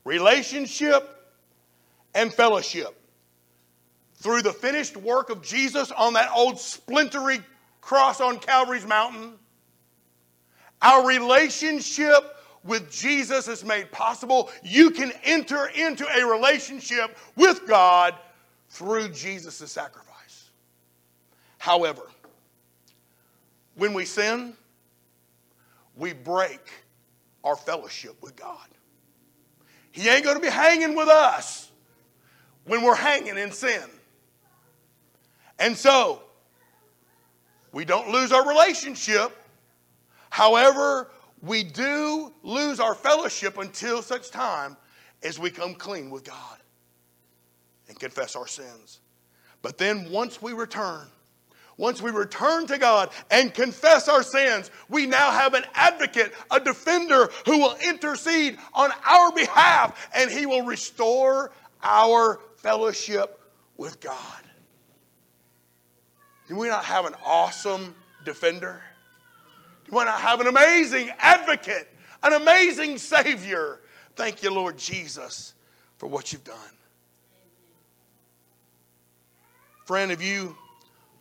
Relationship 0.05 1.33
and 2.15 2.33
fellowship. 2.33 3.01
Through 4.15 4.43
the 4.43 4.53
finished 4.53 4.97
work 4.97 5.31
of 5.31 5.43
Jesus 5.43 5.93
on 5.93 6.15
that 6.15 6.31
old 6.35 6.59
splintery 6.59 7.41
cross 7.81 8.21
on 8.21 8.39
Calvary's 8.39 8.87
mountain, 8.87 9.35
our 10.87 11.05
relationship 11.05 12.37
with 12.63 12.91
Jesus 12.91 13.49
is 13.49 13.65
made 13.65 13.91
possible. 13.91 14.51
You 14.63 14.91
can 14.91 15.13
enter 15.25 15.67
into 15.67 16.07
a 16.07 16.25
relationship 16.25 17.17
with 17.35 17.67
God 17.67 18.15
through 18.69 19.09
Jesus' 19.09 19.71
sacrifice. 19.71 20.51
However, 21.59 22.03
when 23.75 23.95
we 23.95 24.05
sin, 24.05 24.55
we 25.97 26.13
break 26.13 26.61
our 27.43 27.57
fellowship 27.57 28.15
with 28.23 28.37
God. 28.37 28.69
He 29.91 30.09
ain't 30.09 30.23
going 30.25 30.37
to 30.37 30.43
be 30.43 30.51
hanging 30.51 30.95
with 30.95 31.09
us 31.09 31.71
when 32.65 32.83
we're 32.83 32.95
hanging 32.95 33.39
in 33.39 33.51
sin. 33.51 33.83
And 35.59 35.77
so, 35.77 36.23
we 37.73 37.85
don't 37.85 38.11
lose 38.11 38.31
our 38.31 38.47
relationship. 38.47 39.37
However, 40.37 41.09
we 41.41 41.65
do 41.65 42.31
lose 42.43 42.79
our 42.79 42.95
fellowship 42.95 43.57
until 43.57 44.03
such 44.03 44.31
time 44.31 44.77
as 45.23 45.39
we 45.39 45.49
come 45.49 45.75
clean 45.75 46.11
with 46.11 46.25
God. 46.25 46.59
and 47.89 47.99
confess 47.99 48.37
our 48.37 48.47
sins. 48.47 49.01
But 49.63 49.79
then 49.79 50.11
once 50.11 50.43
we 50.43 50.53
return, 50.53 51.07
once 51.79 52.03
we 52.03 52.11
return 52.11 52.67
to 52.67 52.77
God 52.77 53.11
and 53.31 53.55
confess 53.55 54.09
our 54.09 54.23
sins, 54.23 54.71
we 54.91 55.07
now 55.07 55.31
have 55.31 55.55
an 55.55 55.65
advocate, 55.73 56.35
a 56.51 56.61
defender 56.61 57.31
who 57.47 57.59
will 57.59 57.77
intercede 57.77 58.59
on 58.75 58.91
our 59.09 59.33
behalf 59.33 60.11
and 60.15 60.31
he 60.31 60.45
will 60.45 60.67
restore 60.67 61.53
our 61.83 62.41
fellowship 62.57 63.41
with 63.79 64.01
God. 64.01 64.43
Do 66.49 66.57
we 66.57 66.69
not 66.69 66.85
have 66.85 67.07
an 67.07 67.15
awesome 67.25 67.95
defender? 68.25 68.83
Do 69.87 69.97
we 69.97 70.05
not 70.05 70.21
have 70.21 70.41
an 70.41 70.49
amazing 70.49 71.11
advocate, 71.19 71.89
an 72.23 72.33
amazing 72.33 72.99
Savior? 72.99 73.81
Thank 74.17 74.43
you, 74.43 74.53
Lord 74.53 74.77
Jesus, 74.77 75.55
for 75.99 76.09
what 76.09 76.33
you've 76.33 76.45
done. 76.45 76.57
Friend, 79.85 80.11
have 80.11 80.23
you 80.23 80.57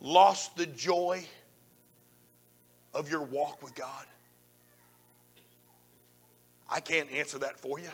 lost 0.02 0.56
the 0.58 0.66
joy 0.66 1.24
of 2.94 3.12
your 3.12 3.22
walk 3.22 3.62
with 3.62 3.76
God? 3.76 4.06
I 6.68 6.80
can't 6.80 7.12
answer 7.12 7.38
that 7.40 7.60
for 7.60 7.80
you. 7.80 7.90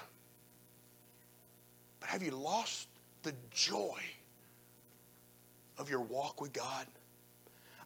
But 1.99 2.09
have 2.09 2.23
you 2.23 2.31
lost 2.31 2.87
the 3.23 3.33
joy 3.51 3.99
of 5.77 5.89
your 5.89 5.99
walk 5.99 6.39
with 6.39 6.53
God? 6.53 6.85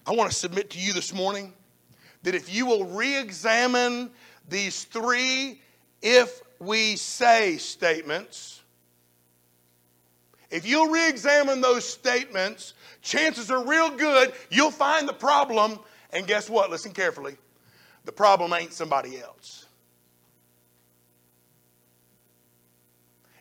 I 0.06 0.12
want 0.12 0.30
to 0.30 0.36
submit 0.36 0.70
to 0.72 0.80
you 0.80 0.94
this 0.94 1.12
morning 1.12 1.54
that 2.26 2.34
if 2.34 2.54
you 2.54 2.66
will 2.66 2.86
re 2.86 3.20
examine 3.20 4.10
these 4.50 4.84
three 4.86 5.62
if 6.02 6.42
we 6.60 6.96
say 6.96 7.58
statements, 7.58 8.64
if 10.50 10.68
you'll 10.68 10.88
re 10.88 11.08
examine 11.08 11.62
those 11.62 11.88
statements, 11.88 12.74
chances 13.04 13.52
are 13.52 13.64
real 13.64 13.92
good 13.92 14.34
you'll 14.50 14.72
find 14.72 15.08
the 15.08 15.14
problem. 15.14 15.80
And 16.12 16.26
guess 16.26 16.50
what? 16.50 16.72
Listen 16.72 16.94
carefully. 16.94 17.38
The 18.06 18.12
problem 18.12 18.54
ain't 18.54 18.74
somebody 18.74 19.20
else. 19.20 19.66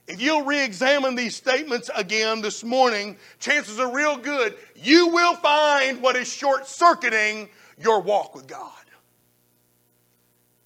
If 0.07 0.20
you'll 0.20 0.42
re 0.42 0.62
examine 0.62 1.14
these 1.14 1.35
statements 1.35 1.88
again 1.97 2.42
this 2.42 2.62
morning, 2.62 3.16
chances 3.38 3.81
are 3.81 3.90
real 3.90 4.18
good 4.18 4.55
you 4.77 5.09
will 5.09 5.37
find 5.37 6.03
what 6.03 6.16
is 6.16 6.31
short 6.31 6.66
circuiting 6.66 7.49
your 7.78 8.00
walk 8.00 8.34
with 8.34 8.46
God. 8.46 8.70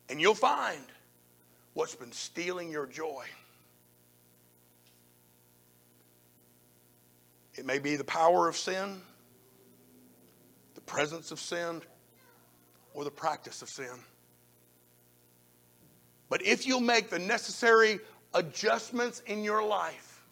And 0.09 0.21
you'll 0.21 0.35
find 0.35 0.85
what's 1.75 1.95
been 1.95 2.13
stealing 2.13 2.71
your 2.71 2.87
joy. 2.87 3.25
It 7.55 7.67
may 7.67 7.79
be 7.79 7.97
the 7.97 8.05
power 8.05 8.49
of 8.49 8.57
sin, 8.57 9.01
the 10.75 10.81
presence 10.81 11.33
of 11.33 11.41
sin, 11.41 11.83
or 12.95 13.05
the 13.05 13.11
practice 13.11 13.63
of 13.63 13.69
sin. 13.69 13.93
But 16.29 16.43
if 16.43 16.67
you'll 16.67 16.81
make 16.81 17.11
the 17.11 17.19
necessary 17.19 18.01
adjustments 18.35 19.23
in 19.27 19.43
your 19.45 19.65
life, 19.65 20.23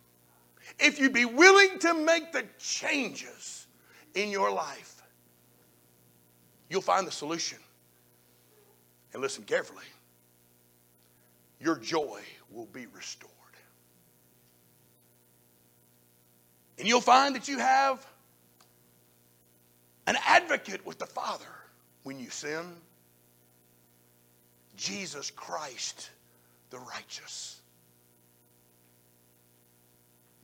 if 0.78 0.98
you 0.98 1.10
be 1.10 1.24
willing 1.24 1.78
to 1.80 1.94
make 1.94 2.32
the 2.32 2.44
changes 2.58 3.66
in 4.14 4.30
your 4.30 4.52
life, 4.52 4.95
you'll 6.68 6.80
find 6.80 7.06
the 7.06 7.12
solution. 7.12 7.58
And 9.12 9.22
listen 9.22 9.44
carefully 9.44 9.84
your 11.60 11.76
joy 11.76 12.20
will 12.50 12.66
be 12.66 12.86
restored. 12.86 13.32
And 16.78 16.86
you'll 16.86 17.00
find 17.00 17.34
that 17.34 17.48
you 17.48 17.58
have 17.58 18.06
an 20.06 20.16
advocate 20.26 20.84
with 20.86 20.98
the 20.98 21.06
Father 21.06 21.44
when 22.02 22.20
you 22.20 22.30
sin 22.30 22.64
Jesus 24.76 25.30
Christ 25.30 26.10
the 26.70 26.78
righteous. 26.78 27.60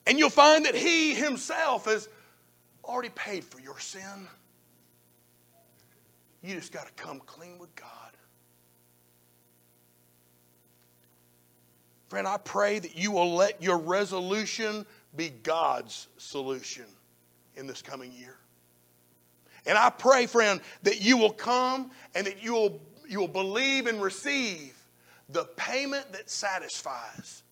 And 0.06 0.18
you'll 0.18 0.30
find 0.30 0.64
that 0.64 0.74
He 0.74 1.14
Himself 1.14 1.84
has 1.84 2.08
already 2.84 3.10
paid 3.10 3.44
for 3.44 3.60
your 3.60 3.78
sin. 3.78 4.26
You 6.42 6.54
just 6.56 6.72
got 6.72 6.86
to 6.86 7.02
come 7.02 7.20
clean 7.20 7.58
with 7.58 7.74
God. 7.76 7.88
Friend, 12.08 12.26
I 12.26 12.36
pray 12.36 12.78
that 12.78 12.96
you 12.96 13.10
will 13.12 13.34
let 13.34 13.62
your 13.62 13.78
resolution 13.78 14.84
be 15.16 15.30
God's 15.30 16.08
solution 16.18 16.84
in 17.56 17.66
this 17.66 17.80
coming 17.80 18.12
year. 18.12 18.36
And 19.64 19.78
I 19.78 19.90
pray, 19.90 20.26
friend, 20.26 20.60
that 20.82 21.00
you 21.00 21.16
will 21.16 21.32
come 21.32 21.90
and 22.14 22.26
that 22.26 22.42
you 22.42 22.52
will, 22.52 22.80
you 23.08 23.20
will 23.20 23.28
believe 23.28 23.86
and 23.86 24.02
receive 24.02 24.74
the 25.28 25.44
payment 25.56 26.12
that 26.12 26.28
satisfies, 26.28 27.42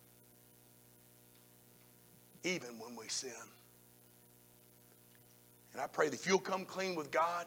even 2.44 2.79
when 2.79 2.96
we 2.96 3.09
sin. 3.09 3.31
And 5.72 5.81
I 5.81 5.87
pray 5.87 6.09
that 6.09 6.14
if 6.14 6.26
you'll 6.26 6.38
come 6.38 6.64
clean 6.64 6.96
with 6.96 7.11
God, 7.11 7.46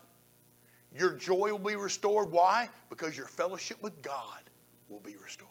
your 0.96 1.14
joy 1.14 1.52
will 1.52 1.60
be 1.60 1.76
restored. 1.76 2.32
Why? 2.32 2.70
Because 2.90 3.18
your 3.18 3.26
fellowship 3.26 3.82
with 3.82 4.02
God 4.02 4.42
will 4.90 5.00
be 5.00 5.16
restored. 5.24 5.50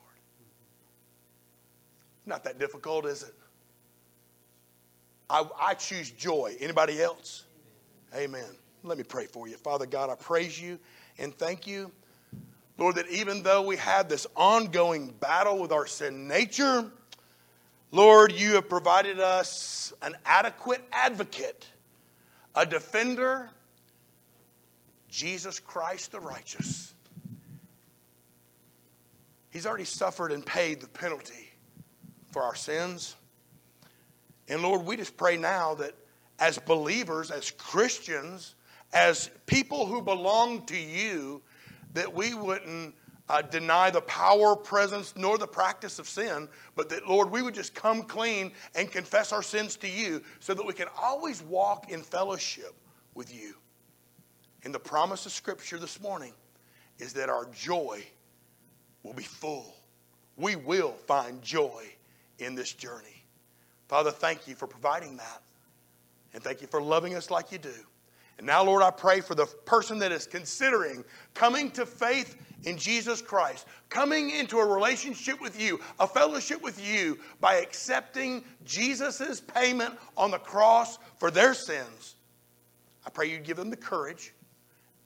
Not 2.27 2.45
that 2.45 2.59
difficult, 2.59 3.07
is 3.07 3.25
it? 3.25 3.35
I, 5.29 5.45
I 5.59 5.75
choose 5.75 6.11
joy. 6.11 6.55
Anybody 6.61 7.03
else? 7.03 7.45
Amen. 8.15 8.45
Let 8.85 8.99
me 8.99 9.05
pray 9.05 9.27
for 9.27 9.49
you. 9.49 9.57
Father 9.57 9.87
God, 9.87 10.11
I 10.11 10.15
praise 10.15 10.61
you 10.61 10.79
and 11.19 11.37
thank 11.37 11.67
you, 11.67 11.91
Lord, 12.79 12.97
that 12.97 13.09
even 13.09 13.43
though 13.43 13.63
we 13.63 13.77
have 13.77 14.09
this 14.09 14.27
ongoing 14.37 15.09
battle 15.21 15.59
with 15.59 15.73
our 15.73 15.87
sin 15.87 16.29
nature, 16.29 16.91
Lord, 17.91 18.33
you 18.33 18.55
have 18.55 18.69
provided 18.69 19.21
us 19.21 19.93
an 20.03 20.15
adequate 20.25 20.83
advocate, 20.93 21.67
a 22.55 22.65
defender, 22.65 23.51
Jesus 25.13 25.61
Christ 25.61 26.13
the 26.13 26.21
righteous. 26.21 26.95
He's 29.51 29.67
already 29.67 29.85
suffered 29.85 30.33
and 30.33 30.45
paid 30.45 30.81
the 30.81 30.89
penalty 30.89 31.53
for 32.33 32.43
our 32.43 32.55
sins. 32.55 33.15
And 34.49 34.63
Lord, 34.63 34.87
we 34.87 34.97
just 34.97 35.19
pray 35.19 35.37
now 35.37 35.75
that 35.75 35.93
as 36.39 36.59
believers, 36.59 37.31
as 37.31 37.51
Christians, 37.51 38.55
as 38.95 39.31
people 39.45 39.85
who 39.85 40.01
belong 40.01 40.65
to 40.67 40.79
you, 40.79 41.43
that 41.93 42.15
we 42.15 42.33
wouldn't 42.33 42.95
uh, 43.29 43.43
deny 43.43 43.91
the 43.91 44.01
power, 44.01 44.57
presence, 44.57 45.13
nor 45.15 45.37
the 45.37 45.47
practice 45.47 45.99
of 45.99 46.09
sin, 46.09 46.49
but 46.75 46.89
that, 46.89 47.07
Lord, 47.07 47.31
we 47.31 47.43
would 47.43 47.55
just 47.55 47.75
come 47.75 48.03
clean 48.03 48.53
and 48.75 48.91
confess 48.91 49.31
our 49.31 49.43
sins 49.43 49.77
to 49.77 49.89
you 49.89 50.23
so 50.41 50.55
that 50.55 50.65
we 50.65 50.73
can 50.73 50.89
always 50.99 51.43
walk 51.43 51.91
in 51.91 52.01
fellowship 52.01 52.75
with 53.15 53.33
you. 53.33 53.57
And 54.65 54.75
the 54.75 54.79
promise 54.79 55.27
of 55.27 55.33
Scripture 55.33 55.79
this 55.79 56.01
morning 56.01 56.33
is 56.99 57.13
that 57.15 57.29
our 57.29 57.47
joy 57.47 58.05
will 59.03 59.15
be 59.15 59.25
full. 59.25 59.75
We 60.37 60.57
will 60.57 60.93
find 60.93 61.43
joy 61.43 61.85
in 62.39 62.55
this 62.55 62.73
journey. 62.73 63.25
Father, 63.89 64.11
thank 64.11 64.47
you 64.47 64.55
for 64.55 64.67
providing 64.67 65.17
that. 65.17 65.43
And 66.33 66.43
thank 66.43 66.63
you 66.63 66.67
for 66.67 66.81
loving 66.81 67.15
us 67.15 67.31
like 67.31 67.53
you 67.53 67.59
do. 67.59 67.75
And 68.39 68.47
now, 68.47 68.65
Lord, 68.65 68.83
I 68.83 68.91
pray 68.91 69.21
for 69.21 69.35
the 69.35 69.47
person 69.67 69.99
that 69.99 70.13
is 70.13 70.27
considering 70.27 71.05
coming 71.35 71.71
to 71.73 71.85
faith 71.85 72.37
in 72.65 72.79
Jesus 72.79 73.21
Christ, 73.21 73.67
coming 73.91 74.31
into 74.31 74.59
a 74.59 74.67
relationship 74.67 75.41
with 75.41 75.61
you, 75.61 75.81
a 76.01 76.07
fellowship 76.07 76.63
with 76.63 76.83
you 76.83 77.19
by 77.41 77.57
accepting 77.57 78.45
Jesus' 78.65 79.41
payment 79.41 79.95
on 80.17 80.31
the 80.31 80.39
cross 80.39 80.99
for 81.19 81.31
their 81.31 81.53
sins. 81.53 82.15
I 83.05 83.11
pray 83.11 83.31
you 83.31 83.39
give 83.39 83.57
them 83.57 83.71
the 83.71 83.77
courage 83.77 84.33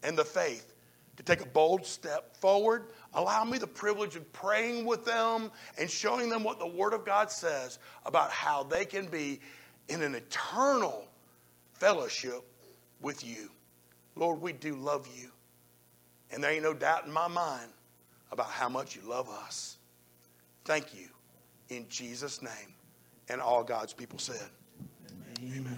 and 0.03 0.17
the 0.17 0.25
faith 0.25 0.75
to 1.17 1.23
take 1.23 1.41
a 1.41 1.47
bold 1.47 1.87
step 1.87 2.37
forward 2.37 2.87
Allow 3.17 3.45
me 3.45 3.57
the 3.57 3.67
privilege 3.67 4.15
of 4.15 4.31
praying 4.35 4.85
with 4.85 5.07
them 5.07 5.51
and 5.79 5.91
showing 5.91 6.29
them 6.29 6.45
what 6.45 6.59
the 6.59 6.67
Word 6.67 6.93
of 6.93 7.07
God 7.07 7.31
says 7.31 7.79
about 8.05 8.31
how 8.31 8.63
they 8.63 8.85
can 8.85 9.07
be 9.07 9.41
in 9.89 10.03
an 10.03 10.15
eternal 10.15 11.09
fellowship 11.73 12.45
with 13.01 13.27
you. 13.27 13.51
Lord, 14.17 14.43
we 14.43 14.53
do 14.53 14.75
love 14.75 15.09
you. 15.17 15.31
And 16.31 16.45
there 16.45 16.51
ain't 16.51 16.63
no 16.63 16.75
doubt 16.75 17.07
in 17.07 17.13
my 17.13 17.27
mind 17.27 17.71
about 18.31 18.51
how 18.51 18.69
much 18.69 18.95
you 18.95 19.01
love 19.09 19.31
us. 19.31 19.79
Thank 20.67 20.95
you 20.95 21.09
in 21.71 21.87
Jesus' 21.89 22.43
name. 22.43 22.75
And 23.31 23.41
all 23.41 23.65
God's 23.65 23.95
people 23.95 24.19
said, 24.19 24.51
Amen. 25.41 25.57
Amen. 25.59 25.77